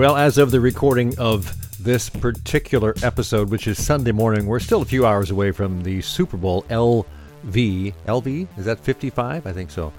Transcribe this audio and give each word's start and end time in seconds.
Well, 0.00 0.16
as 0.16 0.38
of 0.38 0.50
the 0.50 0.60
recording 0.60 1.18
of 1.18 1.54
this 1.84 2.08
particular 2.08 2.94
episode, 3.02 3.50
which 3.50 3.66
is 3.66 3.84
Sunday 3.84 4.12
morning, 4.12 4.46
we're 4.46 4.58
still 4.58 4.80
a 4.80 4.86
few 4.86 5.04
hours 5.04 5.30
away 5.30 5.52
from 5.52 5.82
the 5.82 6.00
Super 6.00 6.38
Bowl 6.38 6.62
LV. 6.70 7.04
LV? 7.44 8.48
Is 8.56 8.64
that 8.64 8.80
55? 8.80 9.46
I 9.46 9.52
think 9.52 9.70
so. 9.70 9.92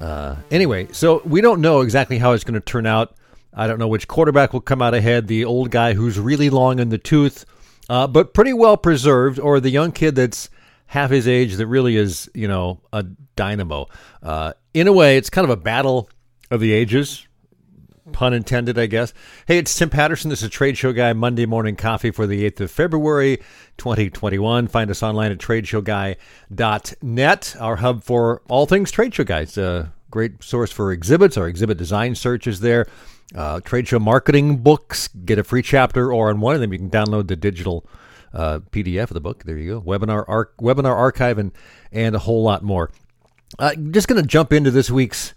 Uh, 0.00 0.36
anyway, 0.50 0.88
so 0.90 1.20
we 1.26 1.42
don't 1.42 1.60
know 1.60 1.82
exactly 1.82 2.16
how 2.16 2.32
it's 2.32 2.44
going 2.44 2.54
to 2.54 2.60
turn 2.60 2.86
out. 2.86 3.14
I 3.52 3.66
don't 3.66 3.78
know 3.78 3.88
which 3.88 4.08
quarterback 4.08 4.54
will 4.54 4.62
come 4.62 4.80
out 4.80 4.94
ahead 4.94 5.26
the 5.26 5.44
old 5.44 5.70
guy 5.70 5.92
who's 5.92 6.18
really 6.18 6.48
long 6.48 6.78
in 6.78 6.88
the 6.88 6.96
tooth, 6.96 7.44
uh, 7.90 8.06
but 8.06 8.32
pretty 8.32 8.54
well 8.54 8.78
preserved, 8.78 9.38
or 9.38 9.60
the 9.60 9.68
young 9.68 9.92
kid 9.92 10.14
that's 10.14 10.48
half 10.86 11.10
his 11.10 11.28
age 11.28 11.56
that 11.56 11.66
really 11.66 11.96
is, 11.98 12.30
you 12.32 12.48
know, 12.48 12.80
a 12.90 13.02
dynamo. 13.02 13.86
Uh, 14.22 14.54
in 14.72 14.88
a 14.88 14.94
way, 14.94 15.18
it's 15.18 15.28
kind 15.28 15.44
of 15.44 15.50
a 15.50 15.60
battle 15.60 16.08
of 16.50 16.60
the 16.60 16.72
ages, 16.72 17.25
pun 18.12 18.32
intended, 18.32 18.78
I 18.78 18.86
guess. 18.86 19.12
Hey, 19.46 19.58
it's 19.58 19.74
Tim 19.74 19.90
Patterson. 19.90 20.30
This 20.30 20.42
is 20.42 20.50
Trade 20.50 20.78
Show 20.78 20.92
Guy 20.92 21.12
Monday 21.12 21.46
Morning 21.46 21.76
Coffee 21.76 22.10
for 22.10 22.26
the 22.26 22.50
8th 22.50 22.60
of 22.60 22.70
February, 22.70 23.38
2021. 23.78 24.68
Find 24.68 24.90
us 24.90 25.02
online 25.02 25.32
at 25.32 25.38
tradeshowguy.net, 25.38 27.56
our 27.58 27.76
hub 27.76 28.04
for 28.04 28.42
all 28.48 28.66
things 28.66 28.90
Trade 28.90 29.14
Show 29.14 29.24
Guys. 29.24 29.56
A 29.58 29.92
great 30.10 30.42
source 30.42 30.70
for 30.70 30.92
exhibits. 30.92 31.36
Our 31.36 31.48
exhibit 31.48 31.76
design 31.78 32.14
search 32.14 32.46
is 32.46 32.60
there. 32.60 32.86
Uh, 33.34 33.60
trade 33.60 33.88
show 33.88 33.98
marketing 33.98 34.58
books, 34.58 35.08
get 35.08 35.36
a 35.36 35.44
free 35.44 35.62
chapter, 35.62 36.12
or 36.12 36.30
on 36.30 36.38
one 36.38 36.54
of 36.54 36.60
them, 36.60 36.72
you 36.72 36.78
can 36.78 36.90
download 36.90 37.26
the 37.26 37.34
digital 37.34 37.84
uh, 38.32 38.60
PDF 38.70 39.02
of 39.02 39.14
the 39.14 39.20
book. 39.20 39.42
There 39.42 39.58
you 39.58 39.74
go. 39.74 39.80
Webinar, 39.80 40.24
webinar 40.60 40.94
archive, 40.94 41.38
and, 41.38 41.50
and 41.90 42.14
a 42.14 42.20
whole 42.20 42.44
lot 42.44 42.62
more. 42.62 42.92
Uh, 43.58 43.74
just 43.90 44.06
going 44.06 44.22
to 44.22 44.26
jump 44.26 44.52
into 44.52 44.70
this 44.70 44.90
week's 44.90 45.34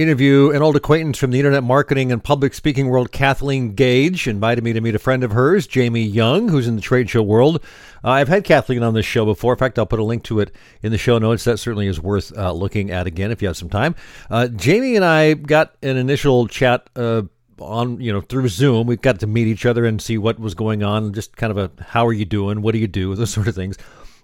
interview. 0.00 0.50
An 0.50 0.62
old 0.62 0.76
acquaintance 0.76 1.18
from 1.18 1.30
the 1.30 1.38
internet 1.38 1.62
marketing 1.62 2.12
and 2.12 2.22
public 2.22 2.54
speaking 2.54 2.88
world, 2.88 3.12
Kathleen 3.12 3.74
Gage, 3.74 4.26
invited 4.26 4.64
me 4.64 4.72
to 4.72 4.80
meet 4.80 4.94
a 4.94 4.98
friend 4.98 5.24
of 5.24 5.32
hers, 5.32 5.66
Jamie 5.66 6.02
Young, 6.02 6.48
who's 6.48 6.66
in 6.66 6.76
the 6.76 6.82
trade 6.82 7.10
show 7.10 7.22
world. 7.22 7.62
Uh, 8.04 8.10
I've 8.10 8.28
had 8.28 8.44
Kathleen 8.44 8.82
on 8.82 8.94
this 8.94 9.06
show 9.06 9.24
before. 9.24 9.52
In 9.54 9.58
fact, 9.58 9.78
I'll 9.78 9.86
put 9.86 9.98
a 9.98 10.04
link 10.04 10.24
to 10.24 10.40
it 10.40 10.54
in 10.82 10.92
the 10.92 10.98
show 10.98 11.18
notes. 11.18 11.44
That 11.44 11.58
certainly 11.58 11.86
is 11.86 12.00
worth 12.00 12.36
uh, 12.36 12.52
looking 12.52 12.90
at 12.90 13.06
again 13.06 13.30
if 13.30 13.42
you 13.42 13.48
have 13.48 13.56
some 13.56 13.70
time. 13.70 13.94
Uh, 14.30 14.48
Jamie 14.48 14.96
and 14.96 15.04
I 15.04 15.34
got 15.34 15.74
an 15.82 15.96
initial 15.96 16.46
chat 16.46 16.88
uh, 16.96 17.22
on 17.58 18.00
you 18.00 18.12
know 18.12 18.20
through 18.20 18.48
Zoom. 18.48 18.86
We 18.86 18.96
got 18.96 19.20
to 19.20 19.26
meet 19.26 19.46
each 19.46 19.66
other 19.66 19.84
and 19.84 20.00
see 20.00 20.18
what 20.18 20.38
was 20.38 20.54
going 20.54 20.82
on. 20.82 21.12
Just 21.12 21.36
kind 21.36 21.50
of 21.50 21.58
a 21.58 21.70
how 21.82 22.06
are 22.06 22.12
you 22.12 22.24
doing? 22.24 22.62
What 22.62 22.72
do 22.72 22.78
you 22.78 22.88
do? 22.88 23.14
Those 23.16 23.30
sort 23.30 23.48
of 23.48 23.54
things. 23.54 23.76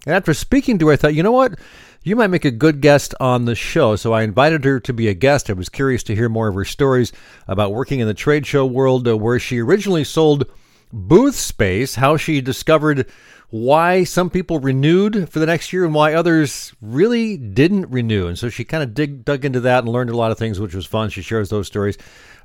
And 0.05 0.15
after 0.15 0.33
speaking 0.33 0.77
to 0.79 0.87
her, 0.87 0.93
I 0.93 0.95
thought, 0.95 1.15
you 1.15 1.23
know 1.23 1.31
what? 1.31 1.59
You 2.03 2.15
might 2.15 2.27
make 2.27 2.45
a 2.45 2.51
good 2.51 2.81
guest 2.81 3.15
on 3.19 3.45
the 3.45 3.55
show. 3.55 3.95
So 3.95 4.13
I 4.13 4.21
invited 4.21 4.63
her 4.63 4.79
to 4.79 4.93
be 4.93 5.07
a 5.07 5.15
guest. 5.15 5.49
I 5.49 5.53
was 5.53 5.69
curious 5.69 6.03
to 6.03 6.15
hear 6.15 6.29
more 6.29 6.47
of 6.47 6.55
her 6.55 6.65
stories 6.65 7.11
about 7.47 7.73
working 7.73 7.99
in 7.99 8.07
the 8.07 8.13
trade 8.13 8.45
show 8.45 8.65
world, 8.65 9.07
uh, 9.07 9.17
where 9.17 9.39
she 9.39 9.59
originally 9.59 10.03
sold 10.03 10.45
booth 10.93 11.35
space, 11.35 11.95
how 11.95 12.15
she 12.15 12.41
discovered 12.41 13.09
why 13.49 14.03
some 14.03 14.29
people 14.29 14.59
renewed 14.59 15.29
for 15.29 15.39
the 15.39 15.45
next 15.45 15.71
year 15.71 15.85
and 15.85 15.93
why 15.93 16.13
others 16.13 16.73
really 16.81 17.37
didn't 17.37 17.89
renew. 17.89 18.27
And 18.27 18.37
so 18.37 18.49
she 18.49 18.65
kind 18.65 18.83
of 18.83 19.23
dug 19.23 19.45
into 19.45 19.61
that 19.61 19.83
and 19.83 19.91
learned 19.91 20.09
a 20.09 20.17
lot 20.17 20.31
of 20.31 20.37
things, 20.37 20.59
which 20.59 20.75
was 20.75 20.85
fun. 20.85 21.09
She 21.09 21.21
shares 21.21 21.49
those 21.49 21.67
stories. 21.67 21.97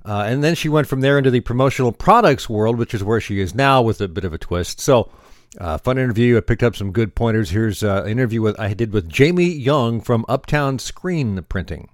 Uh, 0.05 0.24
and 0.27 0.42
then 0.42 0.55
she 0.55 0.69
went 0.69 0.86
from 0.86 1.00
there 1.00 1.19
into 1.19 1.30
the 1.30 1.41
promotional 1.41 1.92
products 1.92 2.48
world, 2.48 2.78
which 2.78 2.95
is 2.95 3.05
where 3.05 3.20
she 3.20 3.41
is 3.41 3.55
now 3.55 3.83
with 3.83 4.00
a 4.00 4.08
bit 4.08 4.24
of 4.24 4.33
a 4.33 4.39
twist. 4.39 4.80
So, 4.80 5.11
uh, 5.59 5.79
fun 5.79 5.98
interview. 5.98 6.37
I 6.37 6.41
picked 6.41 6.62
up 6.62 6.77
some 6.77 6.93
good 6.93 7.15
pointers. 7.15 7.51
Here's 7.51 7.83
uh, 7.83 8.03
an 8.05 8.11
interview 8.11 8.43
with 8.43 8.59
I 8.59 8.75
did 8.75 8.93
with 8.93 9.09
Jamie 9.09 9.51
Young 9.51 10.01
from 10.01 10.25
Uptown 10.29 10.79
Screen 10.79 11.42
Printing. 11.48 11.89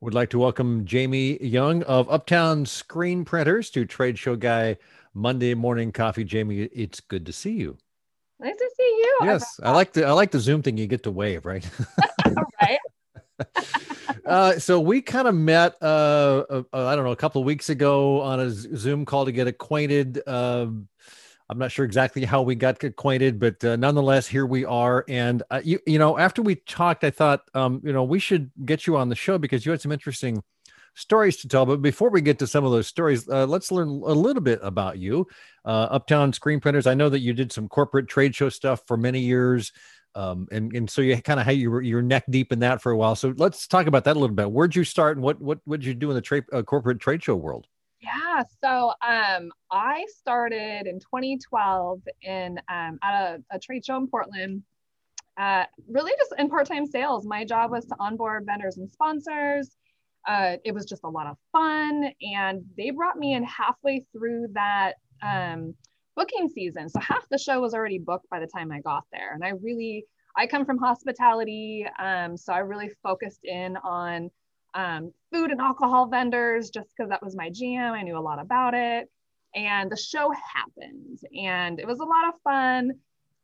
Would 0.00 0.14
like 0.14 0.30
to 0.30 0.38
welcome 0.38 0.84
Jamie 0.84 1.42
Young 1.42 1.82
of 1.84 2.10
Uptown 2.10 2.66
Screen 2.66 3.24
Printers 3.24 3.70
to 3.70 3.86
Trade 3.86 4.18
Show 4.18 4.36
Guy 4.36 4.76
Monday 5.14 5.54
Morning 5.54 5.90
Coffee. 5.90 6.24
Jamie, 6.24 6.62
it's 6.64 7.00
good 7.00 7.24
to 7.26 7.32
see 7.32 7.52
you. 7.52 7.78
Nice 8.38 8.56
to 8.56 8.70
see 8.76 8.82
you. 8.82 9.18
Yes, 9.22 9.58
I 9.62 9.70
like 9.70 9.94
the 9.94 10.04
I 10.04 10.12
like 10.12 10.30
the 10.30 10.40
Zoom 10.40 10.62
thing. 10.62 10.76
You 10.76 10.86
get 10.86 11.02
to 11.04 11.10
wave, 11.10 11.46
right? 11.46 11.66
right. 12.60 12.78
uh, 14.26 14.58
so 14.58 14.80
we 14.80 15.00
kind 15.00 15.28
of 15.28 15.34
met, 15.34 15.76
uh, 15.82 16.44
uh, 16.50 16.62
I 16.72 16.94
don't 16.94 17.04
know, 17.04 17.12
a 17.12 17.16
couple 17.16 17.40
of 17.40 17.46
weeks 17.46 17.70
ago 17.70 18.20
on 18.20 18.40
a 18.40 18.50
Zoom 18.50 19.04
call 19.06 19.24
to 19.24 19.32
get 19.32 19.46
acquainted. 19.46 20.20
I'm 21.48 21.58
not 21.58 21.70
sure 21.70 21.84
exactly 21.84 22.24
how 22.24 22.42
we 22.42 22.56
got 22.56 22.82
acquainted, 22.82 23.38
but 23.38 23.62
uh, 23.64 23.76
nonetheless, 23.76 24.26
here 24.26 24.46
we 24.46 24.64
are. 24.64 25.04
And 25.08 25.42
uh, 25.50 25.60
you, 25.62 25.78
you 25.86 25.98
know, 25.98 26.18
after 26.18 26.42
we 26.42 26.56
talked, 26.56 27.04
I 27.04 27.10
thought, 27.10 27.48
um, 27.54 27.80
you 27.84 27.92
know, 27.92 28.02
we 28.02 28.18
should 28.18 28.50
get 28.64 28.86
you 28.86 28.96
on 28.96 29.08
the 29.08 29.14
show 29.14 29.38
because 29.38 29.64
you 29.64 29.70
had 29.70 29.80
some 29.80 29.92
interesting 29.92 30.42
stories 30.94 31.36
to 31.38 31.48
tell. 31.48 31.64
But 31.64 31.82
before 31.82 32.10
we 32.10 32.20
get 32.20 32.40
to 32.40 32.48
some 32.48 32.64
of 32.64 32.72
those 32.72 32.88
stories, 32.88 33.28
uh, 33.28 33.46
let's 33.46 33.70
learn 33.70 33.88
a 33.88 33.92
little 33.92 34.42
bit 34.42 34.58
about 34.62 34.98
you. 34.98 35.28
Uh, 35.64 35.86
Uptown 35.90 36.32
Screen 36.32 36.58
Printers. 36.58 36.86
I 36.86 36.94
know 36.94 37.08
that 37.08 37.20
you 37.20 37.32
did 37.32 37.52
some 37.52 37.68
corporate 37.68 38.08
trade 38.08 38.34
show 38.34 38.48
stuff 38.48 38.82
for 38.86 38.96
many 38.96 39.20
years. 39.20 39.72
Um, 40.16 40.48
and 40.50 40.74
and 40.74 40.88
so 40.88 41.02
you 41.02 41.20
kind 41.20 41.38
of 41.38 41.44
had 41.44 41.58
your 41.58 41.82
your 41.82 42.00
neck 42.00 42.24
deep 42.30 42.50
in 42.50 42.60
that 42.60 42.80
for 42.80 42.90
a 42.90 42.96
while. 42.96 43.14
So 43.14 43.34
let's 43.36 43.66
talk 43.68 43.86
about 43.86 44.04
that 44.04 44.16
a 44.16 44.18
little 44.18 44.34
bit. 44.34 44.50
Where'd 44.50 44.74
you 44.74 44.82
start, 44.82 45.18
and 45.18 45.24
what 45.24 45.40
what 45.42 45.60
did 45.66 45.84
you 45.84 45.92
do 45.92 46.08
in 46.10 46.14
the 46.14 46.22
trade 46.22 46.44
uh, 46.54 46.62
corporate 46.62 47.00
trade 47.00 47.22
show 47.22 47.36
world? 47.36 47.66
Yeah, 48.00 48.42
so 48.62 48.92
um, 49.06 49.50
I 49.70 50.04
started 50.18 50.86
in 50.86 51.00
2012 51.00 52.00
in 52.22 52.60
um, 52.68 52.98
at 53.02 53.14
a, 53.14 53.42
a 53.50 53.58
trade 53.58 53.84
show 53.84 53.96
in 53.96 54.06
Portland. 54.08 54.62
Uh, 55.38 55.64
really, 55.88 56.12
just 56.18 56.34
in 56.38 56.48
part-time 56.48 56.86
sales. 56.86 57.26
My 57.26 57.44
job 57.44 57.70
was 57.70 57.84
to 57.86 57.96
onboard 57.98 58.44
vendors 58.46 58.76
and 58.78 58.90
sponsors. 58.90 59.76
Uh, 60.26 60.56
it 60.64 60.72
was 60.72 60.86
just 60.86 61.04
a 61.04 61.08
lot 61.08 61.26
of 61.26 61.36
fun, 61.52 62.10
and 62.20 62.64
they 62.76 62.90
brought 62.90 63.16
me 63.16 63.34
in 63.34 63.44
halfway 63.44 64.04
through 64.12 64.48
that 64.52 64.94
um, 65.22 65.74
booking 66.16 66.48
season. 66.48 66.88
So 66.88 67.00
half 67.00 67.28
the 67.30 67.38
show 67.38 67.60
was 67.60 67.74
already 67.74 67.98
booked 67.98 68.28
by 68.30 68.40
the 68.40 68.46
time 68.46 68.72
I 68.72 68.80
got 68.80 69.04
there. 69.12 69.34
And 69.34 69.44
I 69.44 69.50
really, 69.62 70.04
I 70.36 70.46
come 70.46 70.64
from 70.64 70.78
hospitality. 70.78 71.86
Um, 71.98 72.36
so 72.36 72.52
I 72.52 72.58
really 72.58 72.90
focused 73.02 73.44
in 73.44 73.76
on 73.78 74.30
um, 74.76 75.12
food 75.32 75.50
and 75.50 75.60
alcohol 75.60 76.06
vendors 76.06 76.70
just 76.70 76.88
because 76.94 77.08
that 77.08 77.24
was 77.24 77.34
my 77.34 77.50
jam. 77.50 77.94
I 77.94 78.02
knew 78.02 78.16
a 78.16 78.20
lot 78.20 78.38
about 78.38 78.74
it. 78.74 79.10
And 79.54 79.90
the 79.90 79.96
show 79.96 80.30
happened 80.54 81.18
and 81.34 81.80
it 81.80 81.86
was 81.86 81.98
a 81.98 82.04
lot 82.04 82.28
of 82.28 82.34
fun. 82.44 82.92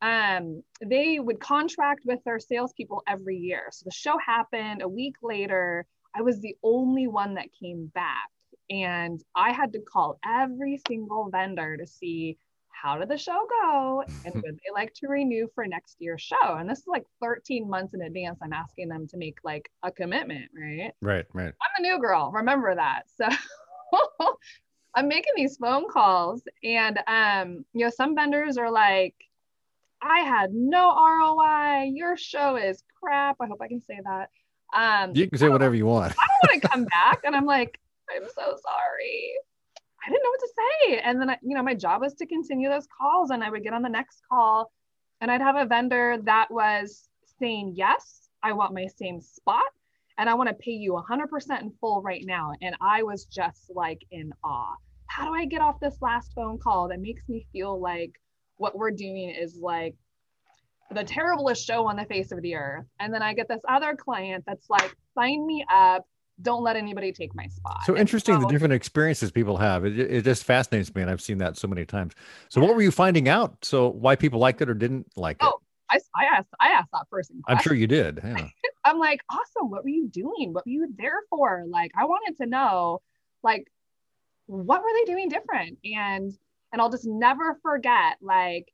Um, 0.02 0.62
they 0.84 1.18
would 1.18 1.40
contract 1.40 2.02
with 2.04 2.20
their 2.24 2.38
salespeople 2.38 3.02
every 3.08 3.36
year. 3.36 3.68
So 3.72 3.84
the 3.86 3.92
show 3.92 4.18
happened 4.24 4.82
a 4.82 4.88
week 4.88 5.14
later. 5.22 5.86
I 6.14 6.20
was 6.20 6.38
the 6.40 6.54
only 6.62 7.06
one 7.06 7.34
that 7.34 7.46
came 7.58 7.86
back. 7.94 8.28
And 8.68 9.20
I 9.34 9.52
had 9.52 9.72
to 9.72 9.80
call 9.80 10.18
every 10.24 10.80
single 10.86 11.30
vendor 11.30 11.76
to 11.78 11.86
see 11.86 12.36
how 12.72 12.98
did 12.98 13.08
the 13.08 13.18
show 13.18 13.46
go? 13.62 14.04
And 14.24 14.34
would 14.42 14.44
they 14.44 14.72
like 14.72 14.92
to 14.94 15.08
renew 15.08 15.48
for 15.54 15.66
next 15.66 15.96
year's 16.00 16.22
show? 16.22 16.56
And 16.56 16.68
this 16.68 16.80
is 16.80 16.86
like 16.86 17.04
13 17.22 17.68
months 17.68 17.94
in 17.94 18.02
advance 18.02 18.38
i'm 18.42 18.52
asking 18.52 18.88
them 18.88 19.06
to 19.08 19.16
make 19.16 19.38
like 19.44 19.70
a 19.82 19.90
commitment 19.90 20.50
right? 20.58 20.92
Right 21.00 21.26
right. 21.32 21.52
I'm 21.62 21.82
the 21.82 21.88
new 21.88 21.98
girl 22.00 22.30
remember 22.32 22.74
that. 22.74 23.02
So 23.16 23.28
i'm 24.94 25.08
making 25.08 25.32
these 25.36 25.56
phone 25.56 25.88
calls 25.88 26.42
and 26.62 26.98
um 27.06 27.64
you 27.72 27.84
know 27.84 27.90
some 27.90 28.14
vendors 28.14 28.58
are 28.58 28.70
like 28.70 29.14
i 30.02 30.20
had 30.20 30.52
no 30.52 30.94
roi 30.94 31.84
your 31.84 32.16
show 32.16 32.56
is 32.56 32.82
crap. 33.00 33.36
I 33.40 33.46
hope 33.46 33.60
i 33.62 33.68
can 33.68 33.82
say 33.82 33.98
that. 34.04 34.30
Um 34.74 35.12
you 35.14 35.28
can 35.28 35.38
say 35.38 35.48
whatever 35.48 35.74
you 35.74 35.86
want. 35.86 36.12
I 36.12 36.26
don't 36.26 36.50
want 36.50 36.62
to 36.62 36.68
come 36.72 36.84
back. 36.84 37.20
And 37.24 37.36
i'm 37.36 37.46
like 37.46 37.78
i'm 38.10 38.28
so 38.34 38.56
sorry 38.62 39.34
I 40.04 40.10
didn't 40.10 40.22
know 40.24 40.30
what 40.30 40.40
to 40.40 40.52
say. 40.58 40.98
And 40.98 41.20
then, 41.20 41.30
I, 41.30 41.38
you 41.42 41.54
know, 41.54 41.62
my 41.62 41.74
job 41.74 42.00
was 42.00 42.14
to 42.14 42.26
continue 42.26 42.68
those 42.68 42.88
calls 42.98 43.30
and 43.30 43.42
I 43.42 43.50
would 43.50 43.62
get 43.62 43.72
on 43.72 43.82
the 43.82 43.88
next 43.88 44.22
call 44.28 44.72
and 45.20 45.30
I'd 45.30 45.40
have 45.40 45.56
a 45.56 45.64
vendor 45.64 46.18
that 46.24 46.50
was 46.50 47.08
saying, 47.38 47.74
yes, 47.76 48.28
I 48.42 48.52
want 48.52 48.74
my 48.74 48.86
same 48.86 49.20
spot 49.20 49.62
and 50.18 50.28
I 50.28 50.34
want 50.34 50.48
to 50.48 50.54
pay 50.54 50.72
you 50.72 50.92
100% 50.92 51.60
in 51.60 51.72
full 51.80 52.02
right 52.02 52.24
now. 52.26 52.52
And 52.60 52.74
I 52.80 53.04
was 53.04 53.26
just 53.26 53.70
like 53.74 54.04
in 54.10 54.32
awe. 54.44 54.74
How 55.06 55.26
do 55.26 55.34
I 55.34 55.44
get 55.44 55.60
off 55.60 55.78
this 55.80 55.96
last 56.00 56.32
phone 56.34 56.58
call 56.58 56.88
that 56.88 57.00
makes 57.00 57.22
me 57.28 57.46
feel 57.52 57.80
like 57.80 58.12
what 58.56 58.76
we're 58.76 58.90
doing 58.90 59.30
is 59.30 59.58
like 59.60 59.94
the 60.90 61.04
terriblest 61.04 61.64
show 61.64 61.86
on 61.86 61.96
the 61.96 62.04
face 62.06 62.32
of 62.32 62.42
the 62.42 62.56
earth? 62.56 62.86
And 62.98 63.14
then 63.14 63.22
I 63.22 63.34
get 63.34 63.48
this 63.48 63.62
other 63.68 63.94
client 63.94 64.44
that's 64.46 64.68
like, 64.68 64.94
sign 65.14 65.46
me 65.46 65.64
up 65.72 66.04
don't 66.40 66.62
let 66.62 66.76
anybody 66.76 67.12
take 67.12 67.34
my 67.34 67.46
spot. 67.48 67.80
So 67.84 67.96
interesting 67.96 68.36
so, 68.36 68.40
the 68.40 68.46
different 68.46 68.74
experiences 68.74 69.30
people 69.30 69.56
have. 69.58 69.84
It, 69.84 69.98
it 69.98 70.24
just 70.24 70.44
fascinates 70.44 70.94
me, 70.94 71.02
and 71.02 71.10
I've 71.10 71.20
seen 71.20 71.38
that 71.38 71.56
so 71.56 71.68
many 71.68 71.84
times. 71.84 72.14
So, 72.48 72.60
what 72.60 72.74
were 72.74 72.82
you 72.82 72.90
finding 72.90 73.28
out? 73.28 73.64
So, 73.64 73.88
why 73.88 74.16
people 74.16 74.40
liked 74.40 74.62
it 74.62 74.68
or 74.68 74.74
didn't 74.74 75.06
like 75.16 75.36
oh, 75.40 75.48
it? 75.48 76.02
I, 76.16 76.22
I 76.22 76.36
asked 76.36 76.48
I 76.60 76.68
asked 76.68 76.90
that 76.92 77.08
person. 77.10 77.42
I'm 77.46 77.58
sure 77.58 77.74
you 77.74 77.86
did. 77.86 78.20
Yeah. 78.24 78.48
I'm 78.84 78.98
like, 78.98 79.20
awesome. 79.30 79.70
What 79.70 79.84
were 79.84 79.90
you 79.90 80.08
doing? 80.08 80.52
What 80.52 80.66
were 80.66 80.72
you 80.72 80.92
there 80.96 81.20
for? 81.30 81.64
Like, 81.68 81.92
I 81.96 82.04
wanted 82.04 82.36
to 82.42 82.48
know, 82.48 83.00
like, 83.42 83.70
what 84.46 84.82
were 84.82 84.90
they 84.98 85.12
doing 85.12 85.28
different? 85.28 85.78
And 85.84 86.36
and 86.72 86.80
I'll 86.80 86.90
just 86.90 87.06
never 87.06 87.58
forget, 87.62 88.16
like, 88.22 88.72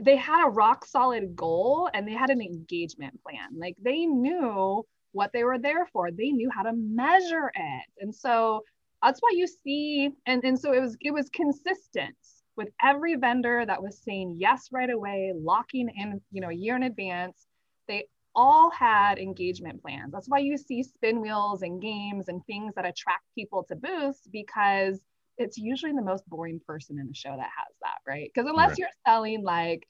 they 0.00 0.16
had 0.16 0.46
a 0.46 0.50
rock 0.50 0.84
solid 0.84 1.34
goal 1.34 1.88
and 1.92 2.06
they 2.06 2.12
had 2.12 2.30
an 2.30 2.42
engagement 2.42 3.20
plan. 3.22 3.58
Like, 3.58 3.76
they 3.82 4.04
knew 4.04 4.84
what 5.12 5.32
they 5.32 5.44
were 5.44 5.58
there 5.58 5.86
for. 5.92 6.10
They 6.10 6.30
knew 6.30 6.50
how 6.54 6.62
to 6.62 6.72
measure 6.72 7.50
it. 7.54 7.84
And 7.98 8.14
so 8.14 8.62
that's 9.02 9.20
why 9.20 9.30
you 9.32 9.46
see 9.46 10.10
and 10.26 10.44
and 10.44 10.58
so 10.58 10.72
it 10.72 10.80
was 10.80 10.96
it 11.00 11.12
was 11.12 11.28
consistent 11.30 12.16
with 12.56 12.68
every 12.82 13.14
vendor 13.16 13.64
that 13.66 13.82
was 13.82 13.98
saying 13.98 14.36
yes 14.38 14.68
right 14.72 14.90
away 14.90 15.32
locking 15.36 15.88
in 15.96 16.20
you 16.30 16.40
know 16.40 16.50
a 16.50 16.54
year 16.54 16.76
in 16.76 16.82
advance 16.82 17.46
they 17.88 18.04
all 18.34 18.70
had 18.70 19.18
engagement 19.18 19.80
plans 19.82 20.12
that's 20.12 20.28
why 20.28 20.38
you 20.38 20.56
see 20.56 20.82
spin 20.82 21.20
wheels 21.20 21.62
and 21.62 21.80
games 21.82 22.28
and 22.28 22.44
things 22.46 22.74
that 22.74 22.86
attract 22.86 23.24
people 23.34 23.64
to 23.64 23.74
booths 23.74 24.28
because 24.32 25.00
it's 25.38 25.56
usually 25.56 25.92
the 25.92 26.02
most 26.02 26.28
boring 26.28 26.60
person 26.66 26.98
in 26.98 27.06
the 27.06 27.14
show 27.14 27.30
that 27.30 27.40
has 27.40 27.74
that 27.82 27.98
right 28.06 28.30
because 28.32 28.48
unless 28.48 28.70
right. 28.70 28.78
you're 28.78 28.88
selling 29.06 29.42
like 29.42 29.86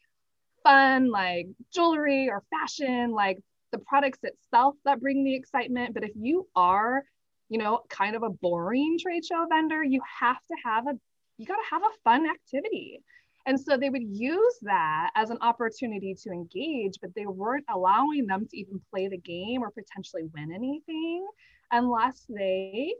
fun 0.63 1.11
like 1.11 1.49
jewelry 1.73 2.31
or 2.31 2.43
fashion 2.51 3.11
like 3.11 3.39
the 3.73 3.79
products 3.79 4.19
itself 4.23 4.75
that 4.85 5.01
bring 5.01 5.25
the 5.25 5.35
excitement 5.35 5.95
but 5.95 6.05
if 6.05 6.13
you 6.15 6.47
are 6.55 7.05
you 7.51 7.59
know, 7.59 7.83
kind 7.91 8.17
of 8.17 8.23
a 8.23 8.31
boring 8.31 8.97
trade 8.99 9.25
show 9.25 9.45
vendor, 9.51 9.83
you 9.83 10.01
have 10.21 10.39
to 10.47 10.55
have 10.65 10.87
a, 10.87 10.93
you 11.37 11.45
got 11.45 11.57
to 11.57 11.69
have 11.71 11.83
a 11.83 11.99
fun 12.05 12.25
activity. 12.31 13.03
And 13.45 13.59
so 13.59 13.77
they 13.77 13.91
would 13.91 14.05
use 14.05 14.59
that 14.63 15.11
as 15.17 15.31
an 15.31 15.39
opportunity 15.41 16.15
to 16.23 16.31
engage, 16.31 16.95
but 17.03 17.11
they 17.17 17.27
weren't 17.27 17.65
allowing 17.69 18.27
them 18.27 18.47
to 18.49 18.57
even 18.57 18.81
play 18.91 19.09
the 19.09 19.19
game 19.19 19.63
or 19.63 19.71
potentially 19.71 20.25
win 20.33 20.53
anything 20.53 21.27
unless 21.73 22.25
they 22.29 22.95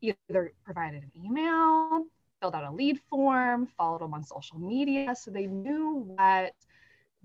either 0.00 0.52
provided 0.64 1.04
an 1.04 1.10
email, 1.24 2.04
filled 2.40 2.54
out 2.54 2.64
a 2.64 2.72
lead 2.72 2.98
form, 3.08 3.68
followed 3.78 4.00
them 4.00 4.14
on 4.14 4.24
social 4.24 4.58
media. 4.58 5.14
So 5.14 5.30
they 5.30 5.46
knew 5.46 6.04
what 6.16 6.52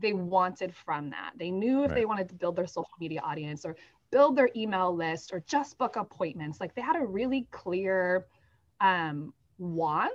they 0.02 0.14
wanted 0.14 0.74
from 0.76 1.10
that. 1.12 1.32
They 1.38 1.52
knew 1.52 1.84
if 1.84 1.92
right. 1.92 1.96
they 1.96 2.06
wanted 2.06 2.28
to 2.30 2.36
build 2.36 2.56
their 2.56 2.68
social 2.68 2.92
media 3.00 3.22
audience 3.24 3.66
or 3.66 3.76
build 4.12 4.36
their 4.36 4.50
email 4.56 4.94
list 4.96 5.32
or 5.34 5.44
just 5.48 5.78
book 5.78 5.96
appointments. 5.96 6.60
Like 6.60 6.76
they 6.76 6.82
had 6.82 6.96
a 6.96 7.06
really 7.06 7.48
clear 7.52 8.26
um, 8.82 9.34
want, 9.58 10.12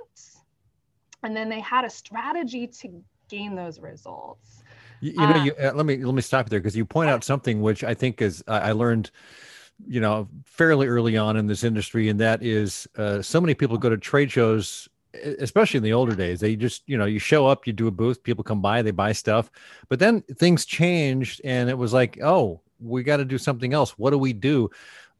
and 1.22 1.34
then 1.34 1.48
they 1.48 1.60
had 1.60 1.84
a 1.84 1.90
strategy 1.90 2.66
to 2.66 3.02
gain 3.28 3.54
those 3.54 3.80
results. 3.80 4.62
You, 5.00 5.12
you 5.12 5.18
know, 5.18 5.44
you, 5.44 5.52
uh, 5.54 5.72
let 5.74 5.86
me 5.86 5.96
let 5.98 6.14
me 6.14 6.22
stop 6.22 6.48
there 6.48 6.60
because 6.60 6.76
you 6.76 6.84
point 6.84 7.10
out 7.10 7.24
something 7.24 7.60
which 7.60 7.84
I 7.84 7.94
think 7.94 8.22
is 8.22 8.42
I 8.48 8.72
learned, 8.72 9.10
you 9.86 10.00
know, 10.00 10.28
fairly 10.44 10.86
early 10.86 11.16
on 11.16 11.36
in 11.36 11.46
this 11.46 11.64
industry, 11.64 12.08
and 12.08 12.20
that 12.20 12.42
is 12.42 12.88
uh, 12.96 13.22
so 13.22 13.40
many 13.40 13.54
people 13.54 13.78
go 13.78 13.90
to 13.90 13.98
trade 13.98 14.30
shows 14.30 14.88
especially 15.40 15.78
in 15.78 15.84
the 15.84 15.92
older 15.92 16.14
days 16.14 16.40
they 16.40 16.56
just 16.56 16.82
you 16.86 16.96
know 16.96 17.04
you 17.04 17.18
show 17.18 17.46
up 17.46 17.66
you 17.66 17.72
do 17.72 17.86
a 17.86 17.90
booth 17.90 18.22
people 18.22 18.44
come 18.44 18.60
by 18.60 18.82
they 18.82 18.90
buy 18.90 19.12
stuff 19.12 19.50
but 19.88 19.98
then 19.98 20.22
things 20.22 20.64
changed 20.64 21.40
and 21.44 21.68
it 21.70 21.76
was 21.76 21.92
like 21.92 22.18
oh 22.22 22.60
we 22.80 23.02
got 23.02 23.18
to 23.18 23.24
do 23.24 23.38
something 23.38 23.72
else. 23.72 23.92
What 23.98 24.10
do 24.10 24.18
we 24.18 24.32
do? 24.32 24.70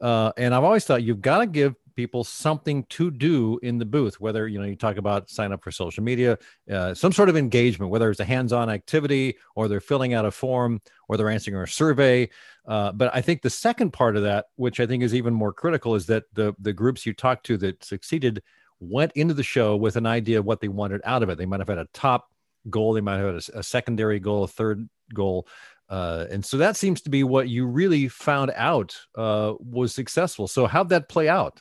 Uh, 0.01 0.33
and 0.37 0.55
I've 0.55 0.65
always 0.65 0.85
thought 0.85 1.03
you've 1.03 1.23
got 1.23 1.39
to 1.39 1.47
give 1.47 1.75
people 1.95 2.25
something 2.25 2.85
to 2.91 3.11
do 3.11 3.59
in 3.63 3.79
the 3.79 3.85
booth 3.87 4.21
whether 4.21 4.47
you 4.47 4.59
know 4.59 4.67
you 4.67 4.77
talk 4.77 4.99
about 4.99 5.31
sign 5.31 5.51
up 5.51 5.65
for 5.65 5.71
social 5.71 6.05
media 6.05 6.39
uh, 6.71 6.93
some 6.93 7.11
sort 7.11 7.31
of 7.31 7.39
engagement 7.39 7.91
whether 7.91 8.11
it's 8.11 8.21
a 8.21 8.25
hands-on 8.25 8.69
activity 8.69 9.35
or 9.55 9.67
they're 9.67 9.81
filling 9.81 10.13
out 10.13 10.27
a 10.27 10.31
form 10.31 10.79
or 11.09 11.17
they're 11.17 11.31
answering 11.31 11.57
a 11.57 11.67
survey 11.67 12.29
uh, 12.69 12.93
but 12.93 13.11
i 13.15 13.23
think 13.23 13.41
the 13.41 13.49
second 13.49 13.95
part 13.95 14.15
of 14.15 14.23
that 14.23 14.49
which 14.57 14.79
i 14.79 14.85
think 14.85 15.03
is 15.03 15.15
even 15.15 15.33
more 15.33 15.55
critical 15.55 15.95
is 15.95 16.05
that 16.05 16.25
the 16.35 16.55
the 16.59 16.71
groups 16.71 17.07
you 17.07 17.15
talked 17.15 17.47
to 17.47 17.57
that 17.57 17.83
succeeded 17.83 18.43
went 18.81 19.13
into 19.15 19.35
the 19.35 19.43
show 19.43 19.77
with 19.77 19.97
an 19.97 20.07
idea 20.07 20.39
of 20.39 20.45
what 20.45 20.61
they 20.61 20.69
wanted 20.69 21.01
out 21.05 21.23
of 21.23 21.29
it 21.29 21.39
they 21.39 21.47
might 21.47 21.61
have 21.61 21.69
had 21.69 21.79
a 21.79 21.89
top 21.93 22.29
goal 22.69 22.93
they 22.93 23.01
might 23.01 23.17
have 23.17 23.35
had 23.35 23.55
a, 23.55 23.59
a 23.59 23.63
secondary 23.63 24.19
goal 24.21 24.45
a 24.45 24.49
third 24.49 24.89
goal 25.15 25.47
uh, 25.89 26.27
and 26.31 26.45
so 26.45 26.57
that 26.57 26.77
seems 26.77 27.01
to 27.03 27.11
be 27.11 27.23
what 27.23 27.49
you 27.49 27.67
really 27.67 28.09
found 28.09 28.53
out 28.57 28.97
uh, 29.17 29.55
was 29.61 29.95
successful. 29.95 30.49
So 30.49 30.67
how'd 30.67 30.89
that 30.89 31.09
play 31.09 31.29
out? 31.29 31.61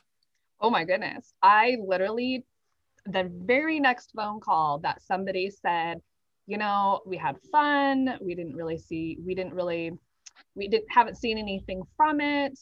Oh 0.59 0.69
my 0.69 0.83
goodness. 0.83 1.33
I 1.43 1.77
literally, 1.85 2.45
the 3.05 3.29
very 3.31 3.79
next 3.79 4.11
phone 4.15 4.39
call 4.39 4.79
that 4.79 5.01
somebody 5.01 5.51
said, 5.51 6.01
you 6.47 6.57
know, 6.57 7.01
we 7.05 7.17
had 7.17 7.35
fun. 7.51 8.17
We 8.21 8.35
didn't 8.35 8.55
really 8.55 8.77
see, 8.77 9.17
we 9.23 9.35
didn't 9.35 9.53
really, 9.53 9.91
we 10.55 10.67
didn't, 10.67 10.87
haven't 10.89 11.17
seen 11.17 11.37
anything 11.37 11.83
from 11.95 12.19
it. 12.19 12.57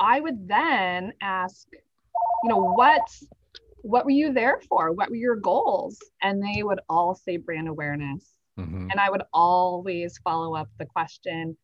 I 0.00 0.18
would 0.18 0.48
then 0.48 1.12
ask, 1.20 1.68
you 2.42 2.48
know, 2.48 2.72
what, 2.72 3.02
what 3.82 4.04
were 4.04 4.10
you 4.10 4.32
there 4.32 4.60
for? 4.68 4.92
What 4.92 5.10
were 5.10 5.16
your 5.16 5.36
goals? 5.36 5.98
And 6.22 6.42
they 6.42 6.62
would 6.62 6.80
all 6.88 7.14
say 7.14 7.36
brand 7.36 7.68
awareness 7.68 8.32
Mm-hmm. 8.58 8.88
And 8.90 9.00
I 9.00 9.10
would 9.10 9.22
always 9.32 10.18
follow 10.18 10.54
up 10.54 10.68
the 10.78 10.84
question, 10.84 11.56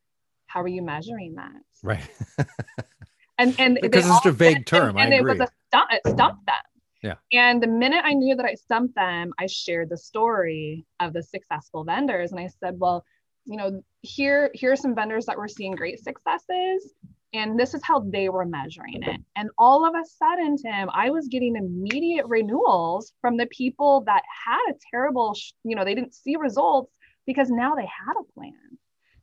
how 0.47 0.61
are 0.61 0.67
you 0.67 0.81
measuring 0.81 1.35
that? 1.35 1.61
Right. 1.83 2.09
and 3.37 3.55
and 3.59 3.79
because 3.81 4.09
it's 4.09 4.25
a 4.25 4.31
vague 4.31 4.65
term. 4.65 4.97
And, 4.97 5.13
and 5.13 5.13
it 5.13 5.23
was 5.23 5.39
a 5.39 5.47
stump, 5.67 5.91
it 5.91 6.01
stumped 6.07 6.45
them. 6.45 6.55
Yeah. 7.03 7.15
And 7.31 7.63
the 7.63 7.67
minute 7.67 8.01
I 8.03 8.13
knew 8.13 8.35
that 8.35 8.45
I 8.45 8.55
stumped 8.55 8.95
them, 8.95 9.31
I 9.39 9.45
shared 9.45 9.89
the 9.89 9.97
story 9.97 10.85
of 10.99 11.13
the 11.13 11.23
successful 11.23 11.83
vendors. 11.83 12.31
And 12.31 12.39
I 12.39 12.49
said, 12.59 12.77
well, 12.77 13.05
you 13.45 13.55
know, 13.55 13.81
here, 14.01 14.51
here 14.53 14.73
are 14.73 14.75
some 14.75 14.95
vendors 14.95 15.27
that 15.27 15.37
were 15.37 15.47
seeing 15.47 15.75
great 15.75 16.03
successes 16.03 16.93
and 17.33 17.59
this 17.59 17.73
is 17.73 17.81
how 17.83 17.99
they 17.99 18.29
were 18.29 18.45
measuring 18.45 19.03
it. 19.03 19.21
And 19.35 19.49
all 19.57 19.85
of 19.85 19.93
a 19.93 20.05
sudden, 20.05 20.57
Tim, 20.57 20.89
I 20.91 21.11
was 21.11 21.27
getting 21.27 21.55
immediate 21.55 22.25
renewals 22.27 23.13
from 23.21 23.37
the 23.37 23.45
people 23.47 24.01
that 24.07 24.23
had 24.45 24.73
a 24.73 24.77
terrible, 24.91 25.35
you 25.63 25.75
know, 25.75 25.85
they 25.85 25.93
didn't 25.93 26.15
see 26.15 26.35
results 26.35 26.91
because 27.27 27.49
now 27.49 27.75
they 27.75 27.83
had 27.85 28.13
a 28.19 28.33
plan. 28.33 28.53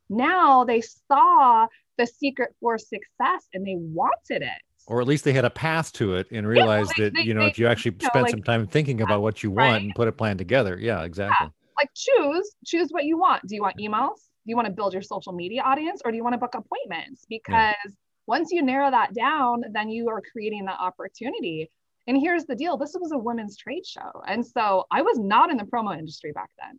Now 0.09 0.65
they 0.65 0.83
saw 0.83 1.67
the 1.99 2.07
secret 2.07 2.55
for 2.61 2.79
success 2.79 3.49
and 3.53 3.67
they 3.67 3.77
wanted 3.77 4.43
it. 4.43 4.63
Or 4.87 5.01
at 5.01 5.09
least 5.09 5.25
they 5.25 5.33
had 5.33 5.45
a 5.45 5.51
path 5.51 5.93
to 5.95 6.15
it 6.15 6.29
and 6.31 6.47
realized 6.47 6.93
yeah, 6.97 7.05
they, 7.07 7.11
that, 7.11 7.15
they, 7.17 7.23
you 7.23 7.35
know, 7.35 7.41
they, 7.41 7.49
if 7.49 7.59
you 7.59 7.67
actually 7.67 7.97
you 7.99 8.07
spend 8.07 8.23
like, 8.23 8.31
some 8.31 8.43
time 8.43 8.69
thinking 8.69 9.01
about 9.01 9.21
what 9.21 9.43
you 9.43 9.51
want 9.51 9.73
right? 9.73 9.83
and 9.83 9.95
put 9.97 10.07
a 10.07 10.13
plan 10.13 10.39
together. 10.39 10.79
Yeah, 10.81 11.03
exactly. 11.03 11.49
Yeah. 11.49 11.51
Like 11.77 11.91
choose, 11.95 12.55
choose 12.65 12.91
what 12.91 13.05
you 13.05 13.19
want. 13.19 13.45
Do 13.49 13.57
you 13.57 13.63
want 13.63 13.79
emails? 13.79 14.21
Do 14.47 14.51
you 14.51 14.57
want 14.57 14.67
to 14.67 14.73
build 14.73 14.93
your 14.93 15.03
social 15.03 15.33
media 15.33 15.61
audience 15.63 16.01
or 16.05 16.13
do 16.13 16.17
you 16.17 16.23
want 16.23 16.35
to 16.35 16.39
book 16.39 16.55
appointments? 16.55 17.27
Because 17.29 17.75
yeah. 17.85 17.91
once 18.29 18.53
you 18.53 18.63
narrow 18.63 18.93
that 18.93 19.13
down, 19.13 19.65
then 19.73 19.89
you 19.89 20.09
are 20.09 20.23
creating 20.33 20.65
that 20.67 20.79
opportunity. 20.79 21.69
And 22.07 22.17
here's 22.17 22.45
the 22.45 22.55
deal 22.55 22.77
this 22.77 22.95
was 22.95 23.11
a 23.11 23.19
women's 23.19 23.57
trade 23.57 23.85
show. 23.85 24.23
And 24.25 24.47
so 24.47 24.85
I 24.93 25.03
was 25.03 25.19
not 25.19 25.51
in 25.51 25.57
the 25.57 25.65
promo 25.65 25.99
industry 25.99 26.31
back 26.31 26.51
then. 26.61 26.79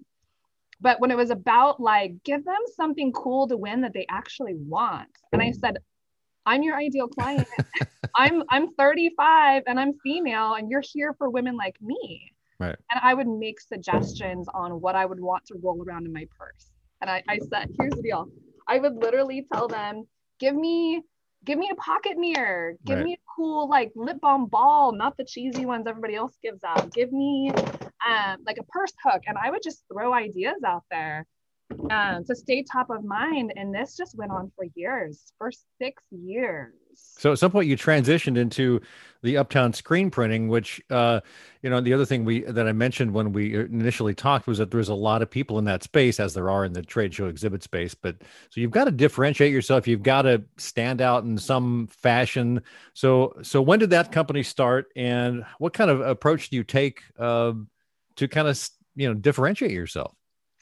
But 0.80 1.02
when 1.02 1.12
it 1.12 1.18
was 1.18 1.30
about 1.30 1.81
like, 1.81 2.13
give 2.24 2.46
them 2.46 2.62
something 2.74 3.12
cool 3.12 3.50
to 3.50 3.58
win 3.58 3.82
that 3.82 3.94
they 3.94 4.06
actually 4.10 4.56
want. 4.56 5.10
And 5.34 5.41
I 5.41 5.51
said, 5.51 5.80
I'm 6.46 6.63
your 6.63 6.77
ideal 6.77 7.10
client. 7.10 7.50
I'm 8.15 8.44
I'm 8.50 8.74
35 8.75 9.63
and 9.68 9.77
I'm 9.77 9.91
female 10.01 10.53
and 10.53 10.72
you're 10.72 10.82
here 10.82 11.13
for 11.18 11.30
women 11.30 11.58
like 11.58 11.75
me. 11.82 12.32
Right. 12.60 12.77
And 12.91 13.01
I 13.03 13.13
would 13.13 13.27
make 13.27 13.60
suggestions 13.60 14.48
on 14.53 14.80
what 14.80 14.96
I 14.96 15.06
would 15.06 15.20
want 15.20 15.46
to 15.48 15.56
roll 15.62 15.84
around 15.86 16.06
in 16.06 16.13
my 16.13 16.25
purse. 16.39 16.72
And 17.01 17.10
I, 17.10 17.24
I 17.27 17.39
said, 17.39 17.70
here's 17.80 17.94
the 17.94 18.01
deal. 18.01 18.30
I 18.68 18.80
would 18.80 18.96
literally 18.96 19.46
tell 19.54 19.68
them, 19.68 20.08
give 20.39 20.56
me, 20.56 21.01
give 21.46 21.58
me 21.58 21.70
a 21.72 21.75
pocket 21.75 22.18
mirror, 22.18 22.75
give 22.86 22.98
right. 22.98 23.06
me 23.06 23.13
a 23.13 23.18
cool 23.36 23.70
like 23.70 23.92
lip 23.96 24.20
balm 24.22 24.48
ball, 24.48 24.92
not 24.92 25.16
the 25.18 25.25
cheesy 25.25 25.66
ones 25.66 25.88
everybody 25.88 26.16
else 26.16 26.38
gives 26.42 26.63
out. 26.63 26.92
Give 26.94 27.12
me 27.12 27.51
um, 28.06 28.38
like 28.46 28.58
a 28.58 28.63
purse 28.63 28.94
hook. 29.04 29.24
And 29.27 29.38
I 29.38 29.50
would 29.50 29.62
just 29.63 29.84
throw 29.92 30.13
ideas 30.13 30.63
out 30.66 30.84
there 30.89 31.25
um, 31.89 32.24
to 32.25 32.36
stay 32.36 32.63
top 32.63 32.89
of 32.89 33.03
mind. 33.03 33.53
And 33.55 33.74
this 33.74 33.95
just 33.95 34.17
went 34.17 34.31
on 34.31 34.51
for 34.55 34.65
years, 34.75 35.31
for 35.38 35.51
six 35.79 36.03
years. 36.12 36.74
So 36.93 37.31
at 37.31 37.39
some 37.39 37.51
point 37.51 37.67
you 37.67 37.77
transitioned 37.77 38.38
into 38.38 38.81
the 39.21 39.38
uptown 39.38 39.74
screen 39.74 40.09
printing, 40.09 40.47
which, 40.47 40.81
uh, 40.89 41.19
you 41.62 41.69
know, 41.69 41.79
the 41.79 41.93
other 41.93 42.05
thing 42.05 42.25
we 42.25 42.41
that 42.41 42.67
I 42.67 42.71
mentioned 42.71 43.13
when 43.13 43.33
we 43.33 43.55
initially 43.55 44.15
talked 44.15 44.47
was 44.47 44.57
that 44.57 44.71
there's 44.71 44.89
a 44.89 44.95
lot 44.95 45.21
of 45.21 45.29
people 45.29 45.59
in 45.59 45.65
that 45.65 45.83
space, 45.83 46.19
as 46.19 46.33
there 46.33 46.50
are 46.50 46.65
in 46.65 46.74
the 46.74 46.81
trade 46.81 47.13
show 47.13 47.27
exhibit 47.27 47.62
space. 47.62 47.93
But 47.93 48.21
so 48.50 48.62
you've 48.62 48.71
got 48.71 48.86
to 48.86 48.91
differentiate 48.91 49.51
yourself. 49.51 49.88
You've 49.88 50.03
got 50.03 50.24
to 50.24 50.43
stand 50.57 51.01
out 51.01 51.24
in 51.24 51.38
some 51.38 51.88
fashion. 51.88 52.62
So, 52.93 53.36
so 53.43 53.62
when 53.62 53.79
did 53.79 53.91
that 53.91 54.12
company 54.12 54.41
start, 54.41 54.88
and 54.95 55.45
what 55.59 55.74
kind 55.74 55.91
of 55.91 56.01
approach 56.01 56.50
do 56.50 56.55
you 56.55 56.63
take 56.63 57.03
uh, 57.19 57.53
to 58.15 58.27
kind 58.27 58.47
of 58.47 58.69
you 58.95 59.07
know 59.07 59.13
differentiate 59.13 59.71
yourself? 59.71 60.16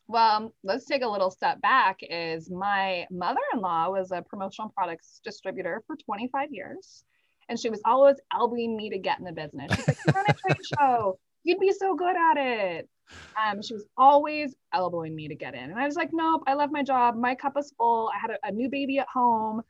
Well, 0.08 0.54
let's 0.64 0.86
take 0.86 1.04
a 1.04 1.08
little 1.08 1.32
step 1.32 1.62
back. 1.62 2.00
Is 2.02 2.50
my 2.50 3.08
mother-in-law 3.10 3.90
was 3.90 4.12
a 4.12 4.22
promotional 4.22 4.70
products 4.70 5.20
distributor 5.24 5.84
for 5.88 5.96
25 5.96 6.50
years, 6.52 7.04
and 7.50 7.60
she 7.60 7.70
was 7.70 7.82
always 7.86 8.18
elbowing 8.34 8.78
me 8.78 8.90
to 8.92 9.00
get 9.00 9.18
in 9.20 9.26
the 9.26 9.32
business. 9.32 9.76
She's 9.76 9.88
like, 9.88 9.98
"You're 10.06 10.20
on 10.20 10.26
a 10.30 10.34
trade 10.48 10.66
show. 10.78 11.20
You'd 11.44 11.60
be 11.60 11.72
so 11.72 11.96
good 11.96 12.16
at 12.16 12.38
it." 12.38 12.90
Um, 13.36 13.62
she 13.62 13.74
was 13.74 13.86
always 13.98 14.56
elbowing 14.74 15.16
me 15.16 15.28
to 15.28 15.36
get 15.36 15.56
in, 15.56 15.72
and 15.72 15.80
I 15.80 15.86
was 15.86 15.96
like, 15.96 16.10
"Nope. 16.14 16.44
I 16.46 16.54
love 16.54 16.72
my 16.72 16.84
job. 16.84 17.16
My 17.16 17.34
cup 17.34 17.54
is 17.58 17.74
full. 17.78 18.12
I 18.16 18.20
had 18.20 18.32
a, 18.32 18.38
a 18.44 18.52
new 18.52 18.70
baby 18.70 19.00
at 19.00 19.08
home." 19.08 19.64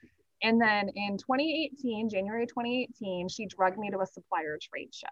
And 0.43 0.61
then 0.61 0.89
in 0.89 1.17
2018, 1.17 2.09
January 2.09 2.45
2018, 2.45 3.29
she 3.29 3.45
drugged 3.45 3.77
me 3.77 3.89
to 3.89 3.99
a 3.99 4.05
supplier 4.05 4.59
trade 4.61 4.93
show. 4.93 5.07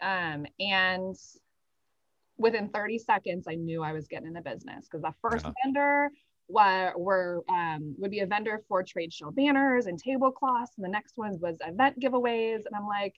Um, 0.00 0.46
and 0.58 1.16
within 2.38 2.68
30 2.68 2.98
seconds, 2.98 3.46
I 3.48 3.54
knew 3.54 3.82
I 3.82 3.92
was 3.92 4.06
getting 4.06 4.28
in 4.28 4.32
the 4.32 4.40
business 4.40 4.86
because 4.86 5.02
the 5.02 5.14
first 5.20 5.44
yeah. 5.44 5.52
vendor 5.62 6.10
were, 6.48 6.92
were 6.96 7.44
um, 7.48 7.94
would 7.98 8.10
be 8.10 8.20
a 8.20 8.26
vendor 8.26 8.62
for 8.68 8.82
trade 8.82 9.12
show 9.12 9.30
banners 9.30 9.86
and 9.86 9.98
tablecloths, 9.98 10.72
and 10.76 10.84
the 10.84 10.88
next 10.88 11.16
one 11.16 11.38
was 11.40 11.56
event 11.66 12.00
giveaways. 12.00 12.64
And 12.64 12.74
I'm 12.74 12.86
like, 12.86 13.14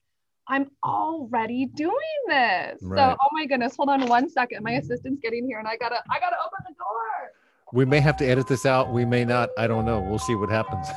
I'm 0.47 0.69
already 0.83 1.67
doing 1.67 1.95
this. 2.27 2.79
Right. 2.81 2.97
So, 2.97 3.17
oh 3.21 3.29
my 3.31 3.45
goodness, 3.45 3.75
hold 3.75 3.89
on 3.89 4.07
one 4.07 4.29
second. 4.29 4.63
My 4.63 4.71
assistant's 4.71 5.21
getting 5.21 5.45
here, 5.45 5.59
and 5.59 5.67
I 5.67 5.77
gotta 5.77 6.03
I 6.09 6.19
gotta 6.19 6.37
open 6.45 6.65
the 6.67 6.73
door. 6.75 7.31
We 7.73 7.85
may 7.85 8.01
have 8.01 8.17
to 8.17 8.27
edit 8.27 8.47
this 8.47 8.65
out. 8.65 8.91
We 8.91 9.05
may 9.05 9.23
not. 9.23 9.49
I 9.57 9.67
don't 9.67 9.85
know. 9.85 10.01
We'll 10.01 10.19
see 10.19 10.35
what 10.35 10.49
happens. 10.49 10.87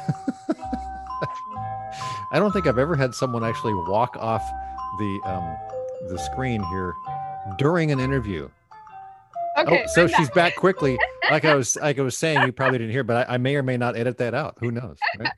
I 2.33 2.41
don't 2.41 2.51
think 2.51 2.67
I've 2.67 2.79
ever 2.79 2.97
had 2.97 3.15
someone 3.15 3.45
actually 3.45 3.75
walk 3.75 4.17
off 4.17 4.43
the 4.99 5.21
um, 5.25 5.57
the 6.09 6.19
screen 6.19 6.63
here 6.65 6.95
during 7.59 7.91
an 7.91 8.01
interview. 8.01 8.49
Okay. 9.57 9.85
Oh, 9.85 9.87
so 9.87 10.07
she's 10.07 10.31
back 10.31 10.57
quickly. 10.57 10.99
Like 11.31 11.47
I 11.47 11.55
was 11.55 11.75
like 11.77 11.99
I 11.99 12.03
was 12.03 12.19
saying, 12.19 12.43
you 12.43 12.53
probably 12.53 12.77
didn't 12.77 12.93
hear, 12.93 13.03
but 13.03 13.27
I, 13.27 13.37
I 13.37 13.39
may 13.39 13.57
or 13.57 13.63
may 13.63 13.79
not 13.79 13.97
edit 13.97 14.19
that 14.19 14.35
out. 14.35 14.59
Who 14.61 14.71
knows? 14.71 14.99
Right? 15.19 15.31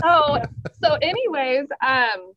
so 0.00 0.38
so 0.82 0.94
anyways, 1.02 1.66
um 1.86 2.32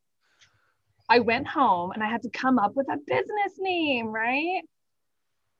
I 1.07 1.19
went 1.19 1.47
home 1.47 1.91
and 1.91 2.03
I 2.03 2.09
had 2.09 2.21
to 2.23 2.29
come 2.31 2.59
up 2.59 2.75
with 2.75 2.87
a 2.91 2.97
business 3.07 3.53
name, 3.59 4.07
right? 4.07 4.63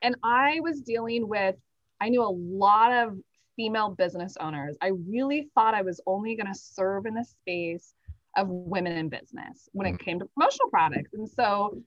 And 0.01 0.17
I 0.24 0.60
was 0.60 0.81
dealing 0.81 1.25
with 1.25 1.55
I 2.01 2.10
knew 2.10 2.22
a 2.22 2.27
lot 2.27 2.91
of 2.91 3.17
female 3.55 3.91
business 3.91 4.36
owners. 4.41 4.75
I 4.81 4.91
really 5.08 5.50
thought 5.55 5.74
I 5.74 5.84
was 5.84 6.01
only 6.05 6.36
going 6.36 6.51
to 6.51 6.60
serve 6.60 7.05
in 7.05 7.13
the 7.13 7.24
space 7.24 7.93
of 8.36 8.50
women 8.50 8.98
in 8.98 9.08
business 9.08 9.70
when 9.72 9.88
it 9.88 9.93
mm. 9.93 10.00
came 10.00 10.20
to 10.20 10.25
promotional 10.25 10.70
products. 10.70 11.13
And 11.13 11.29
so 11.29 11.81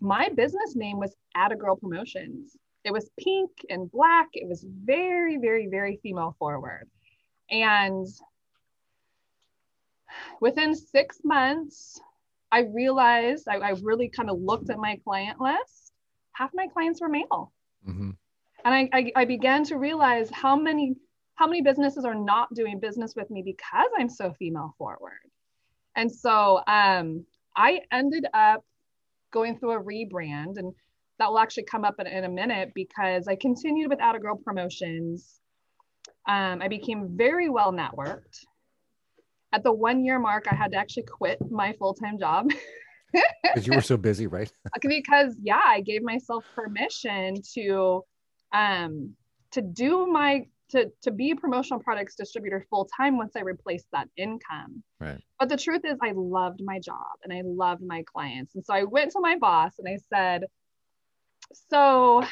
my 0.00 0.28
business 0.30 0.74
name 0.74 0.98
was 0.98 1.14
Atta 1.34 1.56
Girl 1.56 1.76
Promotions. 1.76 2.56
It 2.84 2.92
was 2.92 3.10
pink 3.18 3.50
and 3.68 3.90
black. 3.90 4.28
It 4.32 4.48
was 4.48 4.64
very, 4.64 5.36
very, 5.36 5.66
very 5.66 6.00
female 6.02 6.34
forward. 6.38 6.88
And 7.50 8.06
within 10.40 10.74
six 10.74 11.20
months, 11.22 12.00
I 12.50 12.60
realized 12.60 13.48
I, 13.48 13.56
I 13.56 13.70
really 13.82 14.08
kind 14.08 14.30
of 14.30 14.40
looked 14.40 14.70
at 14.70 14.78
my 14.78 14.98
client 15.04 15.40
list. 15.40 15.92
Half 16.32 16.50
my 16.54 16.66
clients 16.68 17.00
were 17.00 17.08
male. 17.08 17.52
Mm-hmm 17.86 18.10
and 18.64 18.74
I, 18.74 18.88
I, 18.92 19.12
I 19.16 19.24
began 19.24 19.64
to 19.64 19.76
realize 19.76 20.30
how 20.30 20.56
many 20.56 20.96
how 21.34 21.46
many 21.46 21.62
businesses 21.62 22.04
are 22.04 22.14
not 22.14 22.52
doing 22.54 22.78
business 22.78 23.14
with 23.16 23.30
me 23.30 23.42
because 23.42 23.88
I'm 23.98 24.10
so 24.10 24.34
female 24.38 24.74
forward. 24.76 25.20
And 25.96 26.12
so 26.12 26.60
um, 26.66 27.24
I 27.56 27.80
ended 27.90 28.26
up 28.34 28.62
going 29.30 29.58
through 29.58 29.72
a 29.72 29.82
rebrand, 29.82 30.56
and 30.56 30.72
that 31.18 31.30
will 31.30 31.38
actually 31.38 31.64
come 31.64 31.84
up 31.84 31.96
in, 31.98 32.06
in 32.06 32.24
a 32.24 32.28
minute 32.28 32.72
because 32.74 33.28
I 33.28 33.36
continued 33.36 33.90
with 33.90 34.00
Atta 34.00 34.18
Girl 34.18 34.36
Promotions. 34.36 35.40
Um, 36.28 36.60
I 36.62 36.68
became 36.68 37.16
very 37.16 37.48
well 37.48 37.72
networked. 37.72 38.44
At 39.52 39.64
the 39.64 39.72
one 39.72 40.04
year 40.04 40.18
mark, 40.18 40.46
I 40.50 40.54
had 40.54 40.72
to 40.72 40.78
actually 40.78 41.04
quit 41.04 41.38
my 41.50 41.72
full 41.74 41.94
time 41.94 42.18
job. 42.18 42.50
Because 43.42 43.66
you 43.66 43.74
were 43.74 43.80
so 43.80 43.96
busy, 43.96 44.28
right? 44.28 44.52
because, 44.88 45.36
yeah, 45.42 45.60
I 45.64 45.80
gave 45.80 46.00
myself 46.00 46.44
permission 46.54 47.34
to 47.54 48.04
um, 48.52 49.14
to 49.50 49.62
do 49.62 50.06
my 50.06 50.46
to 50.70 50.90
to 51.02 51.10
be 51.10 51.32
a 51.32 51.36
promotional 51.36 51.80
products 51.80 52.14
distributor 52.16 52.66
full 52.70 52.88
time 52.96 53.16
once 53.16 53.34
I 53.36 53.40
replaced 53.40 53.86
that 53.92 54.08
income. 54.16 54.82
Right. 54.98 55.20
But 55.38 55.48
the 55.48 55.56
truth 55.56 55.82
is, 55.84 55.98
I 56.02 56.12
loved 56.14 56.60
my 56.62 56.78
job 56.78 57.06
and 57.24 57.32
I 57.32 57.42
loved 57.44 57.82
my 57.82 58.02
clients, 58.04 58.54
and 58.54 58.64
so 58.64 58.74
I 58.74 58.84
went 58.84 59.12
to 59.12 59.20
my 59.20 59.36
boss 59.36 59.72
and 59.78 59.88
I 59.88 59.98
said, 60.12 60.46
"So 61.70 62.22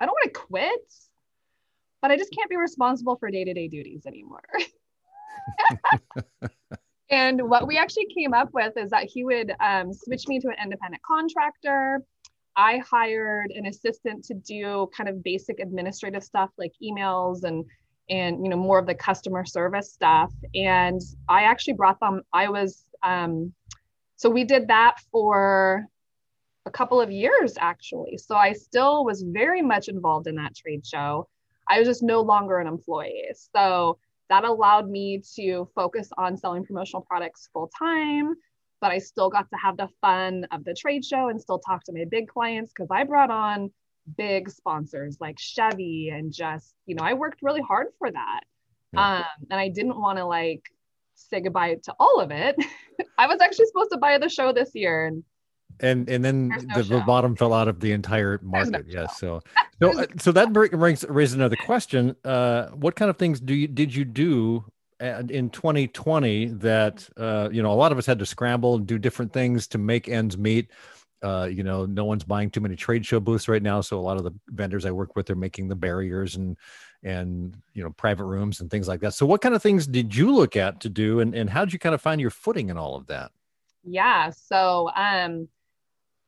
I 0.00 0.06
don't 0.06 0.12
want 0.12 0.34
to 0.34 0.40
quit, 0.40 0.92
but 2.02 2.10
I 2.10 2.16
just 2.16 2.32
can't 2.32 2.50
be 2.50 2.56
responsible 2.56 3.16
for 3.16 3.30
day 3.30 3.44
to 3.44 3.54
day 3.54 3.68
duties 3.68 4.06
anymore." 4.06 4.44
and 7.10 7.48
what 7.48 7.66
we 7.66 7.78
actually 7.78 8.06
came 8.06 8.34
up 8.34 8.50
with 8.52 8.76
is 8.76 8.90
that 8.90 9.04
he 9.04 9.24
would 9.24 9.52
um, 9.60 9.92
switch 9.92 10.26
me 10.28 10.40
to 10.40 10.48
an 10.48 10.56
independent 10.62 11.02
contractor 11.02 12.02
I 12.56 12.78
hired 12.78 13.50
an 13.50 13.66
assistant 13.66 14.24
to 14.24 14.34
do 14.34 14.88
kind 14.96 15.08
of 15.08 15.22
basic 15.22 15.60
administrative 15.60 16.24
stuff 16.24 16.50
like 16.58 16.72
emails 16.82 17.44
and 17.44 17.64
and 18.08 18.42
you 18.44 18.48
know 18.48 18.56
more 18.56 18.78
of 18.78 18.86
the 18.86 18.94
customer 18.94 19.44
service 19.44 19.92
stuff. 19.92 20.32
And 20.54 21.00
I 21.28 21.42
actually 21.42 21.74
brought 21.74 22.00
them. 22.00 22.22
I 22.32 22.48
was 22.48 22.84
um, 23.02 23.52
so 24.16 24.30
we 24.30 24.44
did 24.44 24.68
that 24.68 24.96
for 25.12 25.86
a 26.64 26.70
couple 26.70 27.00
of 27.00 27.10
years 27.10 27.54
actually. 27.58 28.16
So 28.16 28.34
I 28.34 28.52
still 28.52 29.04
was 29.04 29.22
very 29.22 29.62
much 29.62 29.88
involved 29.88 30.26
in 30.26 30.36
that 30.36 30.56
trade 30.56 30.84
show. 30.86 31.28
I 31.68 31.78
was 31.78 31.86
just 31.86 32.02
no 32.02 32.20
longer 32.22 32.58
an 32.58 32.66
employee. 32.66 33.28
So 33.54 33.98
that 34.28 34.44
allowed 34.44 34.88
me 34.88 35.22
to 35.36 35.68
focus 35.74 36.10
on 36.16 36.36
selling 36.36 36.64
promotional 36.64 37.02
products 37.02 37.48
full 37.52 37.70
time 37.78 38.34
but 38.80 38.90
I 38.90 38.98
still 38.98 39.30
got 39.30 39.48
to 39.50 39.56
have 39.56 39.76
the 39.76 39.88
fun 40.00 40.46
of 40.50 40.64
the 40.64 40.74
trade 40.74 41.04
show 41.04 41.28
and 41.28 41.40
still 41.40 41.58
talk 41.58 41.84
to 41.84 41.92
my 41.92 42.04
big 42.10 42.28
clients 42.28 42.72
because 42.72 42.88
I 42.90 43.04
brought 43.04 43.30
on 43.30 43.70
big 44.16 44.50
sponsors 44.50 45.16
like 45.20 45.38
Chevy 45.38 46.10
and 46.10 46.32
just, 46.32 46.74
you 46.86 46.94
know, 46.94 47.02
I 47.02 47.14
worked 47.14 47.42
really 47.42 47.62
hard 47.62 47.88
for 47.98 48.10
that. 48.10 48.40
Yeah. 48.92 49.16
Um, 49.18 49.46
and 49.50 49.60
I 49.60 49.68
didn't 49.68 50.00
want 50.00 50.18
to 50.18 50.24
like 50.24 50.62
say 51.14 51.40
goodbye 51.40 51.76
to 51.84 51.94
all 51.98 52.20
of 52.20 52.30
it. 52.30 52.56
I 53.18 53.26
was 53.26 53.40
actually 53.40 53.66
supposed 53.66 53.90
to 53.92 53.98
buy 53.98 54.18
the 54.18 54.28
show 54.28 54.52
this 54.52 54.70
year 54.74 55.06
and 55.06 55.24
and 55.80 56.08
and 56.08 56.24
then 56.24 56.48
no 56.48 56.82
the, 56.82 57.00
bottom 57.00 57.36
fell 57.36 57.52
out 57.52 57.68
of 57.68 57.80
the 57.80 57.92
entire 57.92 58.40
market. 58.42 58.70
No 58.70 58.82
yes, 58.86 59.18
so 59.18 59.42
so 59.82 60.00
uh, 60.00 60.06
so 60.18 60.32
that 60.32 60.52
brings 60.52 61.04
raises 61.04 61.34
another 61.34 61.56
question. 61.56 62.16
Uh, 62.24 62.68
what 62.68 62.96
kind 62.96 63.10
of 63.10 63.18
things 63.18 63.40
do 63.40 63.54
you 63.54 63.68
did 63.68 63.94
you 63.94 64.04
do 64.04 64.64
in 65.00 65.50
2020 65.50 66.46
that 66.46 67.08
uh, 67.16 67.48
you 67.52 67.62
know 67.62 67.72
a 67.72 67.74
lot 67.74 67.92
of 67.92 67.98
us 67.98 68.06
had 68.06 68.18
to 68.18 68.26
scramble 68.26 68.76
and 68.76 68.86
do 68.86 68.98
different 68.98 69.32
things 69.32 69.66
to 69.68 69.78
make 69.78 70.08
ends 70.08 70.36
meet. 70.38 70.70
Uh, 71.22 71.48
you 71.50 71.62
know, 71.62 71.86
no 71.86 72.04
one's 72.04 72.24
buying 72.24 72.50
too 72.50 72.60
many 72.60 72.76
trade 72.76 73.04
show 73.04 73.18
booths 73.18 73.48
right 73.48 73.62
now, 73.62 73.80
so 73.80 73.98
a 73.98 74.00
lot 74.00 74.16
of 74.16 74.24
the 74.24 74.32
vendors 74.48 74.84
I 74.84 74.90
work 74.90 75.16
with 75.16 75.30
are 75.30 75.34
making 75.34 75.68
the 75.68 75.74
barriers 75.74 76.36
and 76.36 76.56
and 77.02 77.56
you 77.72 77.82
know 77.82 77.90
private 77.90 78.24
rooms 78.24 78.60
and 78.60 78.70
things 78.70 78.86
like 78.86 79.00
that. 79.00 79.14
So, 79.14 79.26
what 79.26 79.40
kind 79.40 79.54
of 79.54 79.62
things 79.62 79.86
did 79.86 80.14
you 80.14 80.34
look 80.34 80.56
at 80.56 80.80
to 80.80 80.88
do, 80.88 81.20
and 81.20 81.34
and 81.34 81.48
how 81.48 81.64
did 81.64 81.72
you 81.72 81.78
kind 81.78 81.94
of 81.94 82.02
find 82.02 82.20
your 82.20 82.30
footing 82.30 82.68
in 82.68 82.76
all 82.76 82.96
of 82.96 83.06
that? 83.06 83.32
Yeah, 83.82 84.30
so 84.30 84.90
um, 84.94 85.48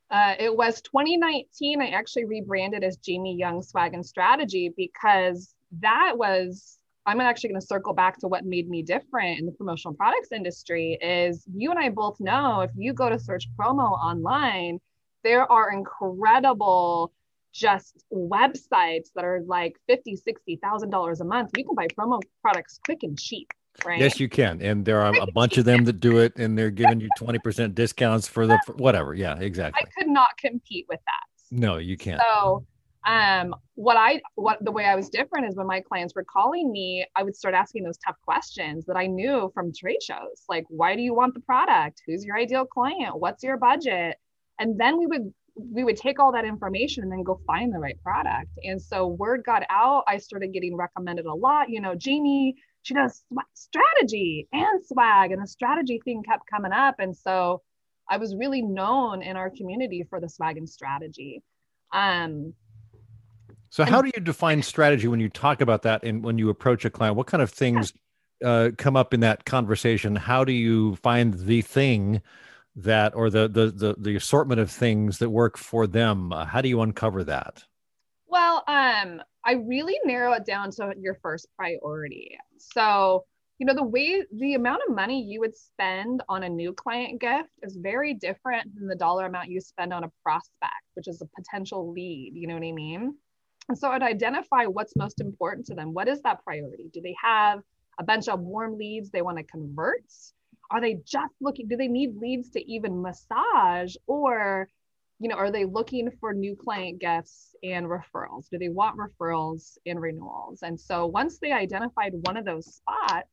uh, 0.09 0.35
it 0.39 0.55
was 0.55 0.81
2019. 0.81 1.81
I 1.81 1.89
actually 1.89 2.25
rebranded 2.25 2.83
as 2.83 2.97
Jamie 2.97 3.35
Young 3.35 3.61
Swag 3.61 3.93
and 3.93 4.05
Strategy 4.05 4.73
because 4.75 5.53
that 5.79 6.13
was 6.15 6.78
I'm 7.05 7.21
actually 7.21 7.49
going 7.49 7.61
to 7.61 7.65
circle 7.65 7.93
back 7.93 8.19
to 8.19 8.27
what 8.27 8.45
made 8.45 8.69
me 8.69 8.83
different 8.83 9.39
in 9.39 9.45
the 9.45 9.51
promotional 9.51 9.93
products 9.93 10.31
industry 10.31 10.97
is 11.01 11.43
you 11.53 11.71
and 11.71 11.79
I 11.79 11.89
both 11.89 12.19
know 12.19 12.61
if 12.61 12.71
you 12.75 12.93
go 12.93 13.09
to 13.09 13.17
search 13.17 13.47
promo 13.57 13.91
online, 13.91 14.79
there 15.23 15.49
are 15.51 15.71
incredible 15.71 17.11
just 17.51 18.03
websites 18.13 19.09
that 19.15 19.25
are 19.25 19.41
like 19.47 19.75
50, 19.87 20.15
60,000 20.17 20.89
dollars 20.89 21.21
a 21.21 21.25
month. 21.25 21.51
You 21.55 21.65
can 21.65 21.75
buy 21.75 21.87
promo 21.87 22.21
products 22.41 22.79
quick 22.85 22.99
and 23.03 23.19
cheap. 23.19 23.47
Right? 23.85 23.99
Yes, 23.99 24.19
you 24.19 24.27
can. 24.27 24.61
And 24.61 24.83
there 24.83 25.01
are 25.01 25.13
a 25.21 25.31
bunch 25.31 25.57
of 25.57 25.65
them 25.65 25.85
that 25.85 25.99
do 25.99 26.17
it 26.17 26.33
and 26.35 26.57
they're 26.57 26.69
giving 26.69 26.99
you 26.99 27.09
20% 27.17 27.73
discounts 27.75 28.27
for 28.27 28.45
the 28.45 28.59
for 28.65 28.73
whatever. 28.73 29.13
Yeah, 29.13 29.37
exactly. 29.39 29.79
I 29.81 29.89
could 29.97 30.09
not 30.09 30.37
compete 30.37 30.85
with 30.89 30.99
that. 31.05 31.57
No, 31.57 31.77
you 31.77 31.97
can't. 31.97 32.21
So 32.21 32.65
um 33.07 33.55
what 33.75 33.95
i 33.95 34.21
what 34.35 34.57
the 34.61 34.71
way 34.71 34.83
i 34.83 34.95
was 34.95 35.09
different 35.09 35.47
is 35.47 35.55
when 35.55 35.65
my 35.65 35.79
clients 35.79 36.13
were 36.13 36.25
calling 36.25 36.69
me 36.69 37.05
i 37.15 37.23
would 37.23 37.35
start 37.35 37.55
asking 37.55 37.81
those 37.81 37.97
tough 38.05 38.17
questions 38.25 38.85
that 38.85 38.97
i 38.97 39.05
knew 39.05 39.49
from 39.53 39.71
trade 39.73 40.03
shows 40.03 40.43
like 40.49 40.65
why 40.69 40.95
do 40.95 41.01
you 41.01 41.13
want 41.13 41.33
the 41.33 41.39
product? 41.39 42.01
Who's 42.05 42.25
your 42.25 42.37
ideal 42.37 42.65
client? 42.65 43.19
What's 43.19 43.43
your 43.43 43.57
budget? 43.57 44.17
And 44.59 44.79
then 44.79 44.97
we 44.97 45.05
would 45.05 45.33
we 45.55 45.83
would 45.83 45.97
take 45.97 46.19
all 46.19 46.31
that 46.31 46.45
information 46.45 47.03
and 47.03 47.11
then 47.11 47.23
go 47.23 47.41
find 47.45 47.73
the 47.73 47.79
right 47.79 48.01
product. 48.01 48.49
And 48.63 48.81
so 48.81 49.07
word 49.07 49.43
got 49.45 49.63
out. 49.69 50.03
I 50.07 50.17
started 50.17 50.53
getting 50.53 50.75
recommended 50.75 51.25
a 51.25 51.33
lot. 51.33 51.69
You 51.69 51.81
know 51.81 51.95
jamie 51.95 52.55
she 52.81 52.93
does 52.93 53.23
strategy 53.53 54.47
and 54.53 54.85
swag 54.85 55.31
and 55.31 55.43
the 55.43 55.47
strategy 55.47 56.01
thing 56.03 56.23
kept 56.23 56.49
coming 56.49 56.71
up. 56.71 56.95
And 56.99 57.15
so 57.15 57.61
i 58.09 58.17
was 58.17 58.35
really 58.35 58.61
known 58.61 59.21
in 59.21 59.35
our 59.37 59.49
community 59.49 60.03
for 60.09 60.19
the 60.19 60.29
swag 60.29 60.57
and 60.57 60.69
strategy. 60.69 61.43
Um 61.93 62.53
so, 63.69 63.85
how 63.85 64.01
do 64.01 64.11
you 64.13 64.21
define 64.21 64.61
strategy 64.61 65.07
when 65.07 65.19
you 65.19 65.29
talk 65.29 65.61
about 65.61 65.83
that 65.83 66.03
and 66.03 66.23
when 66.23 66.37
you 66.37 66.49
approach 66.49 66.85
a 66.85 66.89
client? 66.89 67.15
What 67.15 67.27
kind 67.27 67.43
of 67.43 67.51
things 67.51 67.93
uh, 68.43 68.71
come 68.77 68.95
up 68.95 69.13
in 69.13 69.19
that 69.19 69.45
conversation? 69.45 70.15
How 70.15 70.43
do 70.43 70.51
you 70.51 70.95
find 70.97 71.33
the 71.33 71.61
thing 71.61 72.21
that, 72.75 73.15
or 73.15 73.29
the 73.29 73.47
the 73.47 73.67
the, 73.67 73.95
the 73.97 74.15
assortment 74.15 74.59
of 74.59 74.71
things 74.71 75.19
that 75.19 75.29
work 75.29 75.57
for 75.57 75.85
them? 75.85 76.33
Uh, 76.33 76.45
how 76.45 76.61
do 76.61 76.69
you 76.69 76.81
uncover 76.81 77.23
that? 77.25 77.63
Well, 78.27 78.63
um, 78.67 79.21
I 79.45 79.53
really 79.53 79.99
narrow 80.03 80.33
it 80.33 80.45
down 80.45 80.71
to 80.71 80.93
your 80.99 81.15
first 81.21 81.47
priority. 81.57 82.37
So, 82.57 83.25
you 83.57 83.65
know, 83.65 83.73
the 83.73 83.83
way 83.83 84.23
the 84.31 84.53
amount 84.53 84.81
of 84.87 84.95
money 84.95 85.23
you 85.23 85.39
would 85.39 85.55
spend 85.55 86.21
on 86.29 86.43
a 86.43 86.49
new 86.49 86.73
client 86.73 87.19
gift 87.19 87.49
is 87.63 87.75
very 87.75 88.13
different 88.13 88.73
than 88.75 88.87
the 88.87 88.95
dollar 88.95 89.25
amount 89.25 89.49
you 89.49 89.61
spend 89.61 89.93
on 89.93 90.03
a 90.03 90.11
prospect, 90.23 90.85
which 90.93 91.07
is 91.07 91.21
a 91.21 91.27
potential 91.35 91.91
lead. 91.91 92.33
You 92.35 92.47
know 92.47 92.53
what 92.55 92.63
I 92.63 92.71
mean? 92.71 93.15
And 93.69 93.77
so 93.77 93.89
I'd 93.89 94.01
identify 94.03 94.65
what's 94.65 94.95
most 94.95 95.21
important 95.21 95.67
to 95.67 95.75
them. 95.75 95.93
What 95.93 96.07
is 96.07 96.23
that 96.23 96.43
priority? 96.43 96.89
Do 96.91 97.01
they 97.01 97.15
have 97.23 97.61
a 97.99 98.03
bunch 98.03 98.27
of 98.27 98.39
warm 98.39 98.77
leads 98.77 99.11
they 99.11 99.21
want 99.21 99.37
to 99.37 99.43
convert? 99.43 100.03
Are 100.71 100.81
they 100.81 100.99
just 101.05 101.33
looking, 101.39 101.67
do 101.67 101.77
they 101.77 101.87
need 101.87 102.17
leads 102.17 102.49
to 102.51 102.71
even 102.71 103.01
massage? 103.01 103.95
Or, 104.07 104.67
you 105.19 105.29
know, 105.29 105.35
are 105.35 105.51
they 105.51 105.65
looking 105.65 106.09
for 106.19 106.33
new 106.33 106.55
client 106.55 106.99
gifts 106.99 107.55
and 107.63 107.85
referrals? 107.85 108.49
Do 108.49 108.57
they 108.57 108.69
want 108.69 108.97
referrals 108.97 109.77
and 109.85 110.01
renewals? 110.01 110.63
And 110.63 110.79
so 110.79 111.05
once 111.05 111.37
they 111.37 111.51
identified 111.51 112.13
one 112.23 112.37
of 112.37 112.45
those 112.45 112.65
spots, 112.65 113.29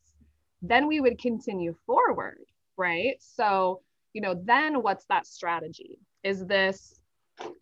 then 0.61 0.87
we 0.87 1.01
would 1.01 1.19
continue 1.19 1.75
forward, 1.87 2.45
right? 2.77 3.17
So, 3.21 3.81
you 4.13 4.21
know, 4.21 4.35
then 4.45 4.83
what's 4.83 5.07
that 5.07 5.27
strategy? 5.27 5.99
Is 6.25 6.45
this 6.45 7.01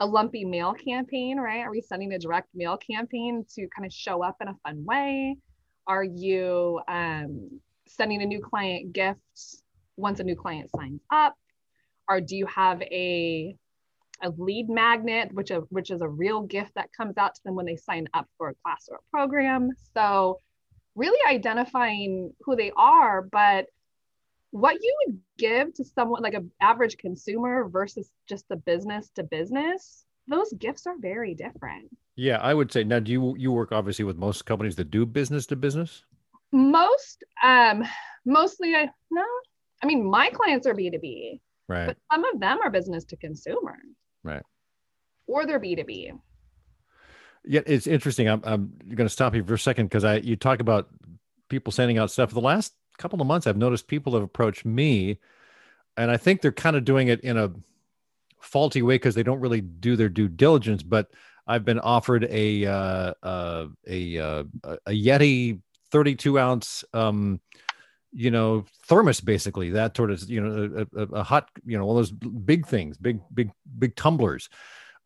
a 0.00 0.06
lumpy 0.06 0.44
mail 0.44 0.72
campaign, 0.74 1.38
right? 1.38 1.60
Are 1.60 1.70
we 1.70 1.80
sending 1.80 2.12
a 2.12 2.18
direct 2.18 2.48
mail 2.54 2.76
campaign 2.76 3.44
to 3.54 3.68
kind 3.74 3.86
of 3.86 3.92
show 3.92 4.22
up 4.22 4.36
in 4.40 4.48
a 4.48 4.54
fun 4.64 4.84
way? 4.84 5.36
Are 5.86 6.04
you 6.04 6.80
um, 6.88 7.60
sending 7.86 8.22
a 8.22 8.26
new 8.26 8.40
client 8.40 8.92
gift 8.92 9.20
once 9.96 10.20
a 10.20 10.24
new 10.24 10.36
client 10.36 10.70
signs 10.76 11.00
up? 11.12 11.34
Or 12.08 12.20
do 12.20 12.36
you 12.36 12.46
have 12.46 12.82
a 12.82 13.56
a 14.22 14.30
lead 14.38 14.68
magnet, 14.70 15.32
which 15.32 15.50
a, 15.50 15.60
which 15.70 15.90
is 15.90 16.00
a 16.00 16.08
real 16.08 16.42
gift 16.42 16.72
that 16.76 16.88
comes 16.96 17.18
out 17.18 17.34
to 17.34 17.40
them 17.44 17.56
when 17.56 17.66
they 17.66 17.76
sign 17.76 18.06
up 18.14 18.26
for 18.38 18.48
a 18.48 18.54
class 18.62 18.88
or 18.88 18.96
a 18.96 19.10
program? 19.10 19.70
So 19.92 20.38
really 20.94 21.18
identifying 21.28 22.32
who 22.42 22.54
they 22.56 22.70
are, 22.76 23.22
but 23.22 23.66
what 24.54 24.76
you 24.80 24.96
would 25.04 25.18
give 25.36 25.74
to 25.74 25.84
someone 25.84 26.22
like 26.22 26.34
an 26.34 26.48
average 26.60 26.96
consumer 26.96 27.68
versus 27.68 28.08
just 28.28 28.48
the 28.48 28.54
business 28.54 29.10
to 29.16 29.24
business, 29.24 30.04
those 30.28 30.52
gifts 30.52 30.86
are 30.86 30.94
very 30.96 31.34
different. 31.34 31.90
Yeah, 32.14 32.38
I 32.38 32.54
would 32.54 32.70
say 32.70 32.84
now 32.84 33.00
do 33.00 33.10
you 33.10 33.34
you 33.36 33.50
work 33.50 33.72
obviously 33.72 34.04
with 34.04 34.16
most 34.16 34.46
companies 34.46 34.76
that 34.76 34.92
do 34.92 35.06
business 35.06 35.46
to 35.46 35.56
business? 35.56 36.04
Most 36.52 37.24
um 37.42 37.82
mostly 38.24 38.76
I 38.76 38.88
no. 39.10 39.24
I 39.82 39.86
mean 39.86 40.08
my 40.08 40.30
clients 40.30 40.68
are 40.68 40.74
B2B. 40.74 41.40
Right. 41.68 41.86
But 41.86 41.96
some 42.12 42.24
of 42.24 42.38
them 42.38 42.60
are 42.62 42.70
business 42.70 43.04
to 43.06 43.16
consumer. 43.16 43.78
Right. 44.22 44.42
Or 45.26 45.46
they're 45.46 45.58
B2B. 45.58 46.12
Yeah, 47.44 47.62
it's 47.66 47.88
interesting. 47.88 48.28
I'm 48.28 48.40
I'm 48.44 48.72
going 48.86 49.08
to 49.08 49.12
stop 49.12 49.34
you 49.34 49.42
for 49.42 49.54
a 49.54 49.58
second 49.58 49.86
because 49.86 50.04
I 50.04 50.18
you 50.18 50.36
talk 50.36 50.60
about 50.60 50.90
people 51.48 51.72
sending 51.72 51.98
out 51.98 52.12
stuff. 52.12 52.30
The 52.30 52.40
last 52.40 52.72
couple 52.98 53.20
of 53.20 53.26
months, 53.26 53.46
I've 53.46 53.56
noticed 53.56 53.86
people 53.88 54.14
have 54.14 54.22
approached 54.22 54.64
me, 54.64 55.18
and 55.96 56.10
I 56.10 56.16
think 56.16 56.40
they're 56.40 56.52
kind 56.52 56.76
of 56.76 56.84
doing 56.84 57.08
it 57.08 57.20
in 57.20 57.36
a 57.36 57.52
faulty 58.40 58.82
way 58.82 58.96
because 58.96 59.14
they 59.14 59.22
don't 59.22 59.40
really 59.40 59.60
do 59.60 59.96
their 59.96 60.08
due 60.08 60.28
diligence. 60.28 60.82
But 60.82 61.10
I've 61.46 61.64
been 61.64 61.80
offered 61.80 62.24
a 62.30 62.66
uh, 62.66 63.14
uh, 63.22 63.66
a 63.86 64.18
uh, 64.18 64.44
a 64.86 64.90
Yeti 64.90 65.60
32 65.90 66.38
ounce, 66.38 66.84
um, 66.92 67.40
you 68.12 68.30
know, 68.30 68.64
thermos, 68.84 69.20
basically 69.20 69.70
that 69.70 69.96
sort 69.96 70.10
of 70.10 70.28
you 70.28 70.40
know 70.40 70.86
a, 70.94 71.00
a, 71.00 71.06
a 71.20 71.22
hot, 71.22 71.48
you 71.64 71.78
know, 71.78 71.84
all 71.84 71.94
those 71.94 72.10
big 72.10 72.66
things, 72.66 72.96
big 72.96 73.20
big 73.32 73.50
big 73.78 73.96
tumblers 73.96 74.48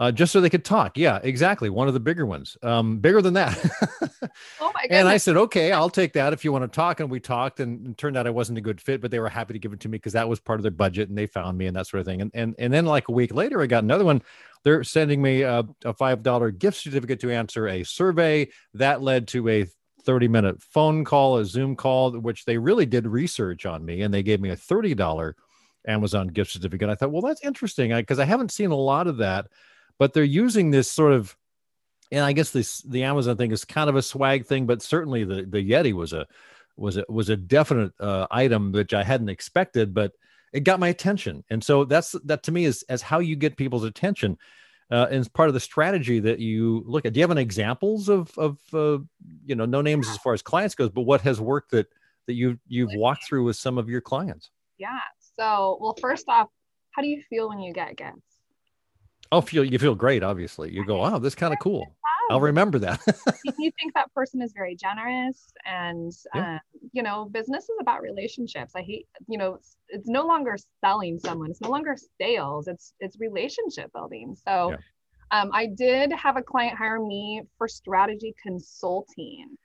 uh, 0.01 0.13
just 0.13 0.33
so 0.33 0.41
they 0.41 0.51
could 0.51 0.65
talk. 0.65 0.97
Yeah, 0.97 1.19
exactly. 1.23 1.71
One 1.71 1.89
of 1.89 1.95
the 1.95 2.01
bigger 2.01 2.25
ones, 2.25 2.57
um, 2.63 2.99
bigger 2.99 3.21
than 3.21 3.35
that. 3.35 3.59
oh 4.61 4.71
my 4.75 4.87
god! 4.87 4.91
And 4.91 5.09
I 5.09 5.17
said, 5.17 5.37
okay, 5.37 5.73
I'll 5.73 5.91
take 5.91 6.13
that 6.13 6.33
if 6.33 6.45
you 6.45 6.53
want 6.53 6.65
to 6.65 6.75
talk. 6.75 7.01
And 7.01 7.11
we 7.11 7.19
talked, 7.19 7.61
and, 7.61 7.87
and 7.87 7.99
turned 7.99 8.17
out 8.17 8.27
I 8.27 8.31
wasn't 8.31 8.59
a 8.59 8.61
good 8.63 8.81
fit, 8.81 9.01
but 9.01 9.11
they 9.11 9.19
were 9.19 9.29
happy 9.29 9.55
to 9.55 9.59
give 9.59 9.73
it 9.73 9.81
to 9.81 9.89
me 9.89 9.99
because 9.99 10.13
that 10.13 10.29
was 10.29 10.39
part 10.39 10.59
of 10.59 10.63
their 10.63 10.71
budget, 10.71 11.09
and 11.09 11.19
they 11.19 11.27
found 11.27 11.59
me 11.59 11.67
and 11.67 11.77
that 11.77 11.87
sort 11.87 12.01
of 12.01 12.07
thing. 12.07 12.21
And 12.21 12.31
and 12.35 12.55
and 12.59 12.73
then 12.73 12.87
like 12.87 13.09
a 13.09 13.13
week 13.13 13.35
later, 13.35 13.61
I 13.61 13.67
got 13.67 13.85
another 13.85 14.05
one. 14.05 14.23
They're 14.65 14.85
sending 14.85 15.23
me 15.23 15.43
a, 15.43 15.65
a 15.85 15.95
five 15.95 16.23
dollar 16.23 16.51
gift 16.51 16.79
certificate 16.79 17.21
to 17.21 17.33
answer 17.33 17.69
a 17.69 17.85
survey 17.85 18.49
that 18.75 19.03
led 19.03 19.29
to 19.29 19.49
a 19.49 19.67
30 20.05 20.29
minute 20.29 20.63
phone 20.63 21.05
call, 21.05 21.39
a 21.39 21.45
Zoom 21.45 21.77
call, 21.77 22.13
which 22.13 22.45
they 22.45 22.57
really 22.57 22.87
did 22.87 23.07
research 23.07 23.67
on 23.67 23.85
me, 23.85 24.03
and 24.03 24.15
they 24.15 24.23
gave 24.23 24.41
me 24.41 24.51
a 24.51 24.57
$30 24.57 25.35
Amazon 25.87 26.29
gift 26.29 26.53
certificate. 26.53 26.89
I 26.89 26.95
thought, 26.95 27.11
well, 27.11 27.23
that's 27.23 27.45
interesting 27.45 27.95
because 27.95 28.19
I, 28.19 28.23
I 28.23 28.27
haven't 28.27 28.53
seen 28.53 28.71
a 28.71 28.77
lot 28.77 29.07
of 29.07 29.19
that 29.19 29.49
but 29.99 30.13
they're 30.13 30.25
using 30.25 30.71
this 30.71 30.91
sort 30.91 31.13
of 31.13 31.37
and 32.11 32.25
I 32.25 32.33
guess 32.33 32.51
this 32.51 32.81
the 32.83 33.05
Amazon 33.05 33.37
thing 33.37 33.53
is 33.53 33.65
kind 33.65 33.91
of 33.91 33.97
a 33.97 34.03
swag 34.03 34.47
thing, 34.47 34.67
but 34.67 34.83
certainly 34.83 35.25
the 35.25 35.43
the 35.43 35.71
Yeti 35.71 35.93
was 35.93 36.13
a 36.13 36.27
was 36.77 36.97
a 36.97 37.05
was 37.09 37.29
a 37.29 37.37
definite 37.37 37.93
uh, 38.01 38.27
item 38.31 38.73
which 38.73 38.95
I 38.95 39.03
hadn't 39.03 39.29
expected, 39.29 39.93
but 39.93 40.13
it 40.53 40.61
got 40.61 40.81
my 40.81 40.89
attention, 40.89 41.45
and 41.51 41.63
so 41.63 41.85
that's 41.85 42.13
that 42.25 42.43
to 42.45 42.53
me 42.53 42.65
is 42.65 42.83
as 42.89 43.03
how 43.03 43.19
you 43.19 43.37
get 43.37 43.57
people's 43.57 43.85
attention, 43.85 44.39
uh, 44.91 45.07
and 45.11 45.19
it's 45.19 45.29
part 45.29 45.49
of 45.49 45.55
the 45.55 45.61
strategy 45.61 46.21
that 46.21 46.39
you 46.39 46.83
look 46.87 47.05
at. 47.05 47.13
Do 47.13 47.21
you 47.21 47.25
have 47.25 47.31
any 47.31 47.43
examples 47.43 48.09
of 48.09 48.37
of 48.39 48.59
uh, 48.73 48.99
you 49.45 49.55
know 49.55 49.67
no 49.67 49.83
names 49.83 50.09
as 50.09 50.17
far 50.19 50.33
as 50.33 50.41
clients 50.41 50.75
goes, 50.75 50.91
but 50.91 51.03
what 51.03 51.21
has 51.23 51.41
worked 51.41 51.73
that 51.73 51.89
that 52.27 52.35
you 52.35 52.59
you've 52.67 52.95
walked 52.95 53.27
through 53.27 53.45
with 53.45 53.57
some 53.57 53.77
of 53.77 53.91
your 53.91 54.01
clients? 54.01 54.51
Yeah. 54.79 55.01
So 55.39 55.77
well, 55.81 55.97
first 56.01 56.25
off, 56.29 56.49
how 56.93 57.03
do 57.03 57.09
you 57.09 57.23
feel 57.29 57.51
when 57.51 57.61
you 57.61 57.75
get 57.75 57.97
gifts? 57.97 58.28
Oh, 59.31 59.41
feel 59.41 59.65
you 59.65 59.79
feel 59.79 59.95
great. 59.95 60.23
Obviously, 60.23 60.73
you 60.73 60.85
go, 60.85 61.05
"Oh, 61.05 61.19
this 61.19 61.35
kind 61.35 61.53
of 61.53 61.59
cool." 61.61 61.87
I'll 62.31 62.41
remember 62.41 62.79
that. 62.81 63.01
you 63.59 63.71
think 63.81 63.95
that 63.95 64.13
person 64.15 64.43
is 64.43 64.53
very 64.53 64.77
generous, 64.77 65.53
and 65.65 66.13
yeah. 66.35 66.55
um, 66.55 66.61
you 66.93 67.03
know, 67.03 67.25
business 67.27 67.65
is 67.65 67.77
about 67.81 68.03
relationships. 68.03 68.73
I 68.77 68.83
hate, 68.83 69.07
you 69.29 69.39
know, 69.39 69.55
it's, 69.55 69.77
it's, 69.89 70.09
no 70.09 70.27
longer 70.27 70.57
selling 70.85 71.19
someone. 71.19 71.51
It's 71.51 71.61
no 71.61 71.71
longer 71.71 71.97
sales. 72.21 72.69
It's 72.69 72.93
it's 73.01 73.19
relationship 73.19 73.93
building. 73.95 74.37
So, 74.47 74.73
yeah. 74.73 75.41
um, 75.41 75.51
I 75.53 75.67
did 75.67 76.13
have 76.13 76.37
a 76.37 76.43
client 76.43 76.77
hire 76.77 77.01
me 77.01 77.43
for 77.57 77.67
strategy 77.67 78.35
consulting. 78.43 79.57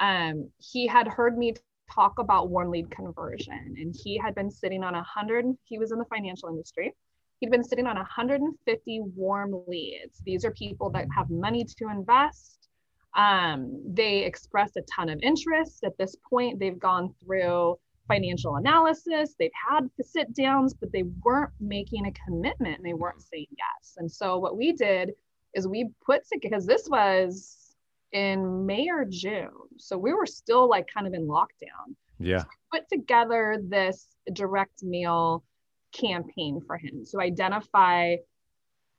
Um, 0.00 0.50
he 0.58 0.86
had 0.86 1.06
heard 1.06 1.38
me 1.38 1.54
talk 1.92 2.18
about 2.18 2.50
warm 2.50 2.70
lead 2.70 2.90
conversion, 2.90 3.76
and 3.78 3.94
he 3.96 4.18
had 4.18 4.34
been 4.34 4.50
sitting 4.50 4.82
on 4.82 4.96
a 4.96 5.02
hundred. 5.02 5.46
He 5.64 5.78
was 5.78 5.92
in 5.92 5.98
the 5.98 6.04
financial 6.06 6.48
industry 6.48 6.94
He'd 7.40 7.50
been 7.50 7.64
sitting 7.64 7.86
on 7.86 7.96
150 7.96 9.00
warm 9.14 9.62
leads. 9.66 10.20
These 10.24 10.44
are 10.44 10.50
people 10.50 10.90
that 10.90 11.06
have 11.14 11.30
money 11.30 11.64
to 11.64 11.88
invest. 11.90 12.68
Um, 13.14 13.80
they 13.86 14.24
express 14.24 14.76
a 14.76 14.82
ton 14.82 15.08
of 15.08 15.18
interest. 15.22 15.84
At 15.84 15.96
this 15.98 16.16
point, 16.28 16.58
they've 16.58 16.78
gone 16.78 17.14
through 17.24 17.78
financial 18.08 18.56
analysis, 18.56 19.34
they've 19.38 19.50
had 19.68 19.88
the 19.98 20.02
sit 20.04 20.34
downs, 20.34 20.72
but 20.72 20.90
they 20.92 21.04
weren't 21.22 21.52
making 21.60 22.06
a 22.06 22.12
commitment 22.24 22.78
and 22.78 22.86
they 22.86 22.94
weren't 22.94 23.22
saying 23.22 23.46
yes. 23.50 23.96
And 23.98 24.10
so, 24.10 24.38
what 24.38 24.56
we 24.56 24.72
did 24.72 25.12
is 25.54 25.68
we 25.68 25.90
put 26.04 26.22
together, 26.26 26.40
because 26.50 26.66
this 26.66 26.88
was 26.88 27.76
in 28.12 28.64
May 28.64 28.88
or 28.88 29.04
June. 29.04 29.50
So, 29.76 29.98
we 29.98 30.14
were 30.14 30.26
still 30.26 30.68
like 30.68 30.88
kind 30.92 31.06
of 31.06 31.12
in 31.12 31.28
lockdown. 31.28 31.94
Yeah. 32.18 32.38
So 32.38 32.48
put 32.72 32.88
together 32.88 33.58
this 33.62 34.06
direct 34.32 34.82
mail 34.82 35.44
campaign 35.92 36.60
for 36.66 36.76
him. 36.76 37.04
So 37.04 37.20
identify 37.20 38.16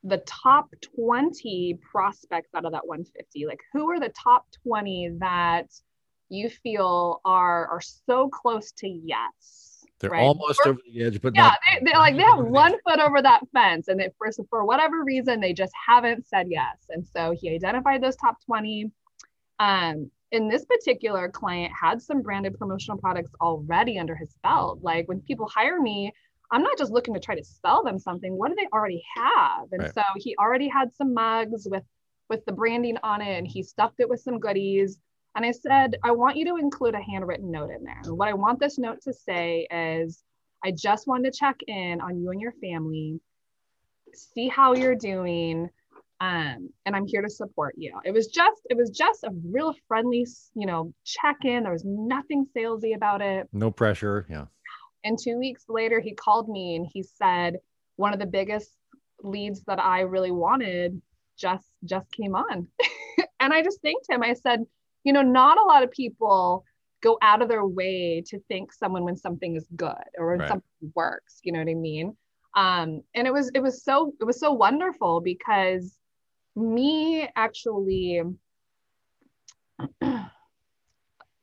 the 0.04 0.18
top 0.26 0.70
20 0.96 1.78
prospects 1.92 2.50
out 2.56 2.66
of 2.66 2.72
that 2.72 2.88
150. 2.88 3.46
Like 3.46 3.60
who 3.74 3.90
are 3.92 4.00
the 4.00 4.10
top 4.10 4.46
20 4.64 5.18
that 5.20 5.68
you 6.30 6.50
feel 6.50 7.22
are 7.26 7.68
are 7.68 7.82
so 7.82 8.30
close 8.30 8.72
to 8.74 8.88
yes? 8.88 9.86
They're 10.00 10.12
right? 10.12 10.22
almost 10.22 10.62
or, 10.66 10.72
over 10.72 10.80
the 10.86 11.04
edge, 11.04 11.22
but 11.22 11.36
yeah, 11.36 11.56
they, 11.74 11.92
they 11.92 11.98
like 11.98 12.16
they 12.16 12.24
have 12.24 12.40
one 12.46 12.76
foot 12.88 13.00
over 13.00 13.22
that 13.22 13.42
fence, 13.52 13.90
and 13.90 14.00
they, 14.00 14.10
for 14.18 14.32
for 14.50 14.64
whatever 14.64 15.04
reason 15.04 15.42
they 15.42 15.52
just 15.52 15.74
haven't 15.88 16.26
said 16.26 16.48
yes. 16.50 16.78
And 16.90 17.06
so 17.06 17.36
he 17.38 17.54
identified 17.54 18.02
those 18.02 18.16
top 18.16 18.38
20. 18.46 18.92
Um, 19.60 20.10
and 20.32 20.50
this 20.50 20.64
particular 20.64 21.28
client 21.28 21.74
had 21.80 22.02
some 22.02 22.22
branded 22.22 22.58
promotional 22.58 22.98
products 22.98 23.32
already 23.42 24.00
under 24.00 24.16
his 24.16 24.34
belt. 24.42 24.80
Like 24.82 25.08
when 25.08 25.20
people 25.22 25.50
hire 25.54 25.82
me, 25.82 26.14
I'm 26.52 26.64
not 26.64 26.78
just 26.78 26.92
looking 26.92 27.14
to 27.14 27.20
try 27.20 27.36
to 27.36 27.44
sell 27.44 27.84
them 27.84 28.00
something. 28.00 28.38
What 28.38 28.50
do 28.50 28.56
they 28.56 28.68
already 28.74 29.04
have? 29.16 29.68
And 29.72 29.84
right. 29.84 29.94
so 29.94 30.02
he 30.18 30.36
already 30.38 30.68
had 30.68 30.94
some 30.94 31.14
mugs 31.14 31.68
with 31.70 31.84
with 32.30 32.46
the 32.46 32.52
branding 32.52 32.98
on 33.04 33.22
it 33.22 33.38
and 33.38 33.48
he 33.48 33.64
stuffed 33.64 34.00
it 34.00 34.08
with 34.08 34.22
some 34.22 34.40
goodies. 34.40 35.00
And 35.36 35.46
I 35.46 35.52
said, 35.52 35.96
I 36.04 36.12
want 36.12 36.38
you 36.38 36.46
to 36.46 36.58
include 36.58 36.96
a 36.96 37.02
handwritten 37.02 37.52
note 37.52 37.72
in 37.72 37.84
there. 37.84 38.02
And 38.04 38.18
what 38.18 38.28
I 38.28 38.34
want 38.34 38.60
this 38.60 38.78
note 38.78 39.02
to 39.04 39.14
say 39.14 39.68
is, 39.72 40.24
I 40.64 40.72
just 40.72 41.08
wanted 41.08 41.32
to 41.32 41.40
check 41.40 41.56
in 41.68 42.02
on 42.02 42.22
you 42.22 42.32
and 42.32 42.42
your 42.42 42.52
family, 42.62 43.20
see 44.14 44.48
how 44.48 44.74
you're 44.74 44.96
doing. 44.96 45.70
Um, 46.22 46.70
and 46.86 46.96
I'm 46.96 47.08
here 47.08 47.22
to 47.22 47.30
support 47.30 47.76
you. 47.78 47.98
It 48.04 48.12
was 48.12 48.28
just, 48.28 48.62
it 48.70 48.76
was 48.76 48.90
just 48.90 49.24
a 49.24 49.32
real 49.50 49.74
friendly, 49.88 50.28
you 50.54 50.66
know, 50.66 50.94
check 51.06 51.38
in. 51.46 51.64
There 51.64 51.72
was 51.72 51.86
nothing 51.86 52.46
salesy 52.56 52.94
about 52.94 53.22
it. 53.22 53.48
No 53.54 53.72
pressure. 53.72 54.28
Yeah. 54.30 54.46
And 55.04 55.18
two 55.18 55.38
weeks 55.38 55.66
later, 55.70 56.00
he 56.00 56.14
called 56.14 56.50
me 56.50 56.76
and 56.76 56.88
he 56.92 57.04
said, 57.04 57.58
one 57.96 58.14
of 58.14 58.20
the 58.20 58.26
biggest 58.26 58.72
leads 59.22 59.62
that 59.66 59.80
I 59.80 60.02
really 60.02 60.32
wanted 60.32 61.02
just 61.38 61.68
just 61.86 62.12
came 62.12 62.36
on. 62.36 62.68
and 63.40 63.54
I 63.54 63.62
just 63.62 63.82
thanked 63.82 64.10
him. 64.10 64.24
I 64.24 64.34
said, 64.34 64.66
you 65.04 65.14
know, 65.14 65.22
not 65.22 65.58
a 65.58 65.64
lot 65.64 65.84
of 65.84 65.92
people 65.92 66.64
go 67.02 67.18
out 67.22 67.42
of 67.42 67.48
their 67.48 67.66
way 67.66 68.22
to 68.28 68.40
thank 68.50 68.74
someone 68.74 69.04
when 69.04 69.16
something 69.16 69.56
is 69.56 69.68
good 69.76 69.94
or 70.18 70.32
when 70.32 70.40
right. 70.40 70.50
something 70.50 70.92
works. 70.96 71.40
You 71.44 71.54
know 71.54 71.60
what 71.60 71.70
I 71.70 71.76
mean? 71.76 72.16
Um, 72.56 73.02
and 73.16 73.28
it 73.28 73.34
was 73.34 73.52
it 73.54 73.62
was 73.62 73.84
so 73.84 74.14
it 74.20 74.24
was 74.24 74.40
so 74.40 74.52
wonderful 74.52 75.22
because 75.22 75.98
me 76.56 77.30
actually 77.36 78.22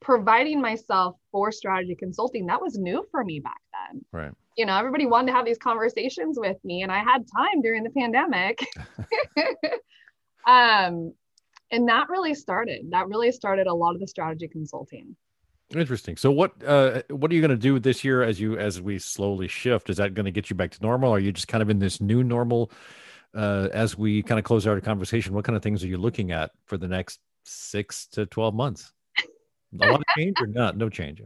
providing 0.07 0.61
myself 0.61 1.17
for 1.33 1.51
strategy 1.51 1.93
consulting 1.93 2.45
that 2.45 2.61
was 2.61 2.77
new 2.77 3.05
for 3.11 3.25
me 3.25 3.41
back 3.41 3.59
then. 3.73 4.05
Right. 4.13 4.31
You 4.55 4.65
know 4.65 4.77
everybody 4.77 5.05
wanted 5.05 5.27
to 5.27 5.33
have 5.33 5.45
these 5.45 5.57
conversations 5.57 6.39
with 6.39 6.55
me 6.63 6.81
and 6.81 6.91
i 6.91 6.99
had 6.99 7.25
time 7.35 7.61
during 7.61 7.83
the 7.83 7.91
pandemic. 7.91 8.65
Um 10.47 11.13
and 11.71 11.89
that 11.89 12.07
really 12.07 12.33
started 12.33 12.85
that 12.91 13.09
really 13.09 13.33
started 13.33 13.67
a 13.67 13.73
lot 13.73 13.95
of 13.95 13.99
the 13.99 14.07
strategy 14.07 14.47
consulting. 14.47 15.13
Interesting. 15.75 16.15
So 16.15 16.31
what 16.31 16.53
uh 16.65 17.01
what 17.09 17.29
are 17.29 17.35
you 17.35 17.41
going 17.41 17.51
to 17.51 17.57
do 17.57 17.77
this 17.77 18.05
year 18.05 18.23
as 18.23 18.39
you 18.39 18.57
as 18.57 18.81
we 18.81 18.99
slowly 18.99 19.49
shift? 19.49 19.89
Is 19.89 19.97
that 19.97 20.13
going 20.13 20.23
to 20.23 20.31
get 20.31 20.49
you 20.49 20.55
back 20.55 20.71
to 20.71 20.81
normal? 20.81 21.11
Or 21.11 21.17
are 21.17 21.19
you 21.19 21.33
just 21.33 21.49
kind 21.49 21.61
of 21.61 21.69
in 21.69 21.79
this 21.79 21.99
new 21.99 22.23
normal 22.23 22.71
uh 23.33 23.67
as 23.73 23.97
we 23.97 24.23
kind 24.23 24.39
of 24.39 24.45
close 24.45 24.65
out 24.65 24.75
our 24.75 24.79
conversation? 24.79 25.33
What 25.33 25.43
kind 25.43 25.57
of 25.57 25.61
things 25.61 25.83
are 25.83 25.87
you 25.87 25.97
looking 25.97 26.31
at 26.31 26.51
for 26.65 26.77
the 26.77 26.87
next 26.87 27.19
six 27.43 28.07
to 28.07 28.25
12 28.25 28.55
months 28.55 28.93
a 29.79 29.85
lot 29.85 29.99
of 29.99 30.05
change 30.15 30.35
or 30.39 30.47
not? 30.47 30.77
No 30.77 30.89
change. 30.89 31.21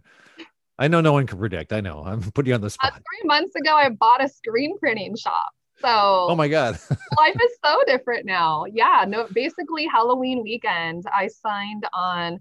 I 0.80 0.88
know 0.88 1.02
no 1.02 1.14
one 1.14 1.28
can 1.28 1.38
predict. 1.38 1.74
I 1.74 1.82
know. 1.82 2.04
I'm 2.04 2.22
putting 2.32 2.50
you 2.50 2.56
on 2.56 2.62
the 2.62 2.70
spot. 2.70 2.94
Uh, 2.94 2.96
three 2.96 3.28
months 3.28 3.56
ago, 3.56 3.76
I 3.76 3.90
bought 3.90 4.24
a 4.24 4.28
screen 4.28 4.78
printing 4.80 5.16
shop. 5.16 5.52
So, 5.80 5.88
oh 5.88 6.36
my 6.36 6.48
God, 6.48 6.80
life 7.18 7.36
is 7.36 7.58
so 7.64 7.82
different 7.88 8.26
now. 8.26 8.66
Yeah, 8.72 9.06
no, 9.08 9.28
basically 9.34 9.88
Halloween 9.88 10.44
weekend, 10.44 11.04
I 11.12 11.28
signed 11.28 11.88
on 11.94 12.40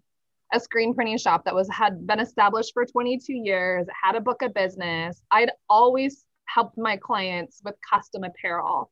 a 0.52 0.60
screen 0.60 0.94
printing 0.94 1.16
shop 1.16 1.44
that 1.44 1.54
was 1.54 1.68
had 1.70 2.06
been 2.06 2.20
established 2.20 2.72
for 2.74 2.84
22 2.84 3.32
years, 3.32 3.86
had 4.02 4.14
a 4.14 4.20
book 4.20 4.42
of 4.42 4.52
business. 4.52 5.22
I'd 5.30 5.52
always 5.68 6.24
helped 6.46 6.76
my 6.76 6.96
clients 6.96 7.60
with 7.64 7.76
custom 7.88 8.24
apparel, 8.24 8.90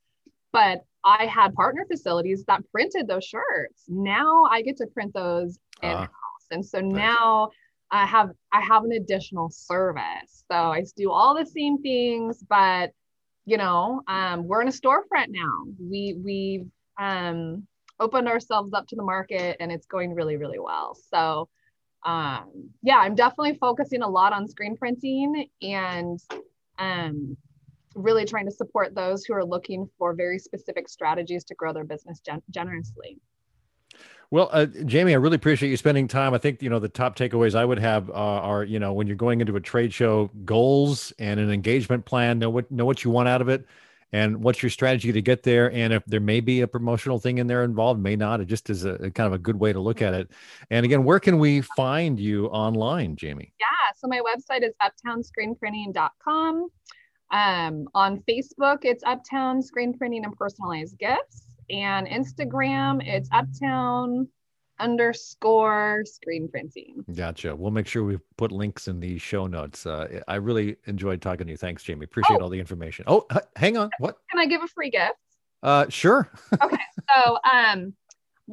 but 0.53 0.83
I 1.05 1.27
had 1.27 1.55
partner 1.55 1.85
facilities 1.90 2.44
that 2.47 2.62
printed 2.73 3.07
those 3.07 3.25
shirts. 3.25 3.85
Now 3.88 4.44
I 4.51 4.62
get 4.62 4.77
to 4.79 4.87
print 4.87 5.12
those 5.14 5.59
in 5.83 5.90
uh 5.90 6.07
and 6.51 6.65
so 6.65 6.81
now 6.81 7.51
I 7.91 8.07
have 8.07 8.31
I 8.53 8.61
have 8.61 8.85
an 8.85 8.93
additional 8.93 9.51
service. 9.51 10.45
So 10.51 10.57
I 10.57 10.85
do 10.97 11.11
all 11.11 11.37
the 11.37 11.47
same 11.47 11.81
things, 11.83 12.43
but 12.49 12.91
you 13.47 13.57
know, 13.57 14.03
um, 14.09 14.47
we're 14.47 14.61
in 14.61 14.69
a 14.69 14.73
storefront 14.73 15.29
now. 15.29 15.65
We 15.81 16.19
we've 16.23 16.67
um, 16.99 17.67
opened 17.99 18.29
ourselves 18.29 18.73
up 18.75 18.87
to 18.89 18.97
the 18.97 19.03
market, 19.03 19.57
and 19.61 19.73
it's 19.73 19.87
going 19.87 20.15
really 20.15 20.37
really 20.37 20.59
well. 20.59 20.97
So 21.11 21.49
um, 22.05 22.71
yeah, 22.83 22.99
I'm 22.99 23.15
definitely 23.15 23.59
focusing 23.61 24.03
a 24.03 24.09
lot 24.09 24.33
on 24.33 24.47
screen 24.47 24.77
printing 24.77 25.49
and 25.63 26.21
um, 26.79 27.37
really 27.95 28.25
trying 28.25 28.47
to 28.47 28.53
support 28.53 28.95
those 28.95 29.25
who 29.25 29.35
are 29.35 29.45
looking 29.45 29.89
for 29.99 30.15
very 30.15 30.39
specific 30.39 30.89
strategies 30.89 31.45
to 31.45 31.55
grow 31.55 31.73
their 31.73 31.85
business 31.85 32.21
gen- 32.21 32.43
generously. 32.51 33.19
Well, 34.31 34.51
uh, 34.53 34.67
Jamie, 34.67 35.12
I 35.12 35.17
really 35.17 35.37
appreciate 35.37 35.71
you 35.71 35.77
spending 35.79 36.07
time. 36.07 36.35
I 36.35 36.38
think 36.38 36.62
you 36.62 36.69
know 36.69 36.79
the 36.79 36.88
top 36.88 37.17
takeaways 37.17 37.55
I 37.55 37.64
would 37.64 37.79
have 37.79 38.11
uh, 38.11 38.12
are 38.12 38.62
you 38.62 38.79
know 38.79 38.93
when 38.93 39.07
you're 39.07 39.17
going 39.17 39.41
into 39.41 39.57
a 39.57 39.61
trade 39.61 39.93
show, 39.93 40.31
goals 40.45 41.14
and 41.19 41.41
an 41.41 41.51
engagement 41.51 42.05
plan. 42.05 42.38
Know 42.38 42.51
what 42.51 42.71
know 42.71 42.85
what 42.85 43.05
you 43.05 43.11
want 43.11 43.29
out 43.29 43.41
of 43.41 43.49
it, 43.49 43.64
and 44.12 44.43
what's 44.43 44.62
your 44.62 44.69
strategy 44.69 45.12
to 45.12 45.23
get 45.23 45.45
there. 45.45 45.73
And 45.73 45.95
if 45.95 46.05
there 46.05 46.21
may 46.21 46.41
be 46.41 46.61
a 46.61 46.67
promotional 46.67 47.19
thing 47.19 47.38
in 47.38 47.47
there 47.47 47.64
involved, 47.64 48.03
may 48.03 48.17
not. 48.17 48.43
It 48.43 48.49
just 48.49 48.69
is 48.69 48.85
a, 48.85 48.95
a 48.95 49.11
kind 49.11 49.27
of 49.27 49.33
a 49.33 49.38
good 49.38 49.59
way 49.59 49.73
to 49.73 49.81
look 49.81 50.03
at 50.03 50.12
it. 50.12 50.31
And 50.71 50.85
again, 50.85 51.05
where 51.05 51.21
can 51.21 51.38
we 51.38 51.62
find 51.62 52.21
you 52.21 52.49
online, 52.49 53.17
Jamie? 53.17 53.55
Yeah, 53.59 53.67
so 53.97 54.09
my 54.09 54.21
website 54.21 54.62
is 54.62 54.75
uptownscreenprinting.com. 54.83 56.69
Um, 57.31 57.88
on 57.95 58.23
Facebook, 58.29 58.79
it's 58.83 59.03
Uptown 59.05 59.62
Screen 59.62 59.97
Printing 59.97 60.25
and 60.27 60.35
Personalized 60.37 60.99
Gifts 60.99 61.48
and 61.71 62.07
Instagram, 62.07 63.07
it's 63.07 63.29
uptown 63.33 64.29
underscore 64.81 66.05
screen 66.05 66.49
printing. 66.49 67.05
Gotcha. 67.15 67.55
We'll 67.55 67.71
make 67.71 67.87
sure 67.87 68.05
we 68.05 68.19
put 68.37 68.53
links 68.53 68.89
in 68.89 69.01
the 69.01 69.19
show 69.19 69.47
notes. 69.47 69.87
Uh, 69.87 70.21
I 70.29 70.37
really 70.37 70.77
enjoyed 70.87 71.21
talking 71.21 71.47
to 71.47 71.53
you. 71.53 71.57
Thanks, 71.57 71.83
Jamie. 71.83 72.05
Appreciate 72.05 72.39
oh. 72.41 72.45
all 72.45 72.49
the 72.49 72.61
information. 72.61 73.05
Oh, 73.09 73.27
h- 73.33 73.43
hang 73.57 73.77
on. 73.77 73.91
What? 73.99 74.19
Can 74.31 74.39
I 74.41 74.47
give 74.47 74.63
a 74.63 74.69
free 74.69 74.91
gift? 74.91 75.15
Uh, 75.63 75.87
sure. 75.89 76.31
okay. 76.63 76.79
So, 77.15 77.39
um, 77.51 77.95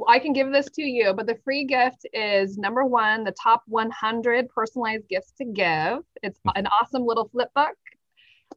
I 0.07 0.19
can 0.19 0.33
give 0.33 0.51
this 0.51 0.69
to 0.71 0.81
you, 0.81 1.13
but 1.13 1.25
the 1.25 1.37
free 1.43 1.65
gift 1.65 2.05
is 2.11 2.57
number 2.57 2.83
one, 2.83 3.23
the 3.23 3.33
top 3.41 3.63
100 3.67 4.49
personalized 4.49 5.07
gifts 5.07 5.31
to 5.37 5.45
give. 5.45 5.99
It's 6.21 6.39
hmm. 6.43 6.49
an 6.55 6.67
awesome 6.67 7.05
little 7.05 7.29
flip 7.29 7.49
book 7.55 7.75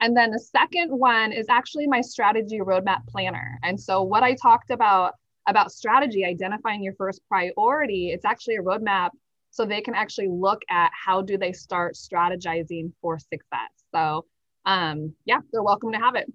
and 0.00 0.16
then 0.16 0.30
the 0.30 0.38
second 0.38 0.90
one 0.90 1.32
is 1.32 1.46
actually 1.48 1.86
my 1.86 2.00
strategy 2.00 2.58
roadmap 2.58 3.06
planner. 3.08 3.58
And 3.62 3.80
so 3.80 4.02
what 4.02 4.22
I 4.22 4.34
talked 4.34 4.70
about 4.70 5.14
about 5.46 5.72
strategy, 5.72 6.24
identifying 6.24 6.82
your 6.82 6.94
first 6.94 7.22
priority, 7.28 8.10
it's 8.10 8.24
actually 8.24 8.56
a 8.56 8.62
roadmap 8.62 9.10
so 9.50 9.64
they 9.64 9.80
can 9.80 9.94
actually 9.94 10.28
look 10.28 10.62
at 10.68 10.90
how 10.92 11.22
do 11.22 11.38
they 11.38 11.52
start 11.52 11.94
strategizing 11.94 12.92
for 13.00 13.18
success. 13.18 13.70
So 13.94 14.26
um, 14.66 15.14
yeah, 15.24 15.40
they're 15.52 15.62
welcome 15.62 15.92
to 15.92 15.98
have 15.98 16.14
it. 16.14 16.30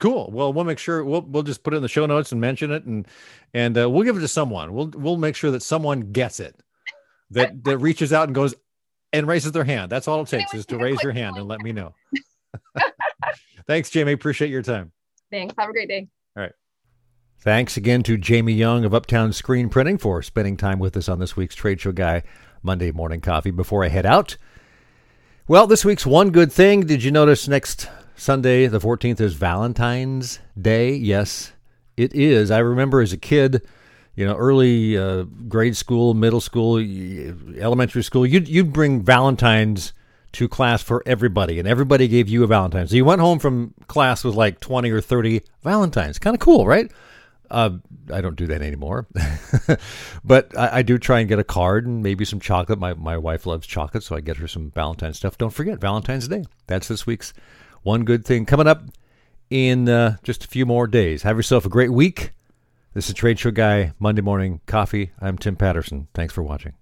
Cool. 0.00 0.30
Well, 0.32 0.52
we'll 0.52 0.64
make 0.64 0.80
sure 0.80 1.04
we'll 1.04 1.22
we'll 1.22 1.44
just 1.44 1.62
put 1.62 1.74
it 1.74 1.76
in 1.76 1.82
the 1.82 1.88
show 1.88 2.06
notes 2.06 2.32
and 2.32 2.40
mention 2.40 2.72
it, 2.72 2.84
and 2.84 3.06
and 3.54 3.78
uh, 3.78 3.88
we'll 3.88 4.02
give 4.02 4.16
it 4.16 4.20
to 4.20 4.28
someone. 4.28 4.72
We'll 4.74 4.88
we'll 4.88 5.16
make 5.16 5.36
sure 5.36 5.52
that 5.52 5.62
someone 5.62 6.12
gets 6.12 6.40
it, 6.40 6.60
that 7.30 7.62
that 7.62 7.78
reaches 7.78 8.12
out 8.12 8.28
and 8.28 8.34
goes 8.34 8.54
and 9.12 9.28
raises 9.28 9.52
their 9.52 9.64
hand. 9.64 9.92
That's 9.92 10.08
all 10.08 10.22
it 10.22 10.28
takes 10.28 10.54
is 10.54 10.66
to 10.66 10.76
raise 10.78 11.00
your 11.04 11.12
hand 11.12 11.36
and 11.36 11.46
let 11.46 11.60
me 11.60 11.70
know. 11.70 11.94
Thanks, 13.66 13.90
Jamie. 13.90 14.12
Appreciate 14.12 14.50
your 14.50 14.62
time. 14.62 14.92
Thanks. 15.30 15.54
Have 15.58 15.70
a 15.70 15.72
great 15.72 15.88
day. 15.88 16.08
All 16.36 16.42
right. 16.42 16.52
Thanks 17.40 17.76
again 17.76 18.02
to 18.04 18.16
Jamie 18.16 18.52
Young 18.52 18.84
of 18.84 18.94
Uptown 18.94 19.32
Screen 19.32 19.68
Printing 19.68 19.98
for 19.98 20.22
spending 20.22 20.56
time 20.56 20.78
with 20.78 20.96
us 20.96 21.08
on 21.08 21.18
this 21.18 21.36
week's 21.36 21.54
Trade 21.54 21.80
Show 21.80 21.92
Guy 21.92 22.22
Monday 22.62 22.92
Morning 22.92 23.20
Coffee. 23.20 23.50
Before 23.50 23.84
I 23.84 23.88
head 23.88 24.06
out, 24.06 24.36
well, 25.48 25.66
this 25.66 25.84
week's 25.84 26.06
one 26.06 26.30
good 26.30 26.52
thing. 26.52 26.86
Did 26.86 27.02
you 27.02 27.10
notice 27.10 27.48
next 27.48 27.88
Sunday, 28.14 28.68
the 28.68 28.78
14th, 28.78 29.20
is 29.20 29.34
Valentine's 29.34 30.38
Day? 30.60 30.94
Yes, 30.94 31.52
it 31.96 32.14
is. 32.14 32.52
I 32.52 32.58
remember 32.58 33.00
as 33.00 33.12
a 33.12 33.18
kid, 33.18 33.66
you 34.14 34.24
know, 34.24 34.36
early 34.36 34.96
uh, 34.96 35.24
grade 35.48 35.76
school, 35.76 36.14
middle 36.14 36.40
school, 36.40 36.78
elementary 36.78 38.04
school, 38.04 38.24
you'd, 38.24 38.46
you'd 38.46 38.72
bring 38.72 39.02
Valentine's 39.02 39.92
to 40.32 40.48
class 40.48 40.82
for 40.82 41.02
everybody, 41.06 41.58
and 41.58 41.68
everybody 41.68 42.08
gave 42.08 42.28
you 42.28 42.44
a 42.44 42.46
Valentine. 42.46 42.86
So 42.88 42.96
you 42.96 43.04
went 43.04 43.20
home 43.20 43.38
from 43.38 43.74
class 43.86 44.24
with 44.24 44.34
like 44.34 44.60
20 44.60 44.90
or 44.90 45.00
30 45.00 45.42
Valentines. 45.62 46.18
Kind 46.18 46.34
of 46.34 46.40
cool, 46.40 46.66
right? 46.66 46.90
Uh, 47.50 47.78
I 48.10 48.22
don't 48.22 48.36
do 48.36 48.46
that 48.46 48.62
anymore, 48.62 49.06
but 50.24 50.56
I, 50.56 50.78
I, 50.78 50.82
do 50.82 50.96
try 50.98 51.20
and 51.20 51.28
get 51.28 51.38
a 51.38 51.44
card 51.44 51.86
and 51.86 52.02
maybe 52.02 52.24
some 52.24 52.40
chocolate. 52.40 52.78
My 52.78 52.94
my 52.94 53.18
wife 53.18 53.44
loves 53.44 53.66
chocolate, 53.66 54.02
so 54.02 54.16
I 54.16 54.22
get 54.22 54.38
her 54.38 54.48
some 54.48 54.70
Valentine 54.70 55.12
stuff. 55.12 55.36
Don't 55.36 55.52
forget 55.52 55.78
Valentine's 55.78 56.28
Day. 56.28 56.44
That's 56.66 56.88
this 56.88 57.06
week's 57.06 57.34
one 57.82 58.04
good 58.04 58.24
thing 58.24 58.46
coming 58.46 58.66
up 58.66 58.84
in 59.50 59.86
uh, 59.86 60.16
just 60.22 60.44
a 60.44 60.48
few 60.48 60.64
more 60.64 60.86
days. 60.86 61.24
Have 61.24 61.36
yourself 61.36 61.66
a 61.66 61.68
great 61.68 61.92
week. 61.92 62.30
This 62.94 63.08
is 63.08 63.14
Trade 63.14 63.38
Show 63.38 63.50
Guy 63.50 63.92
Monday 63.98 64.22
Morning 64.22 64.60
Coffee. 64.66 65.12
I'm 65.20 65.36
Tim 65.36 65.56
Patterson. 65.56 66.08
Thanks 66.14 66.32
for 66.32 66.42
watching. 66.42 66.72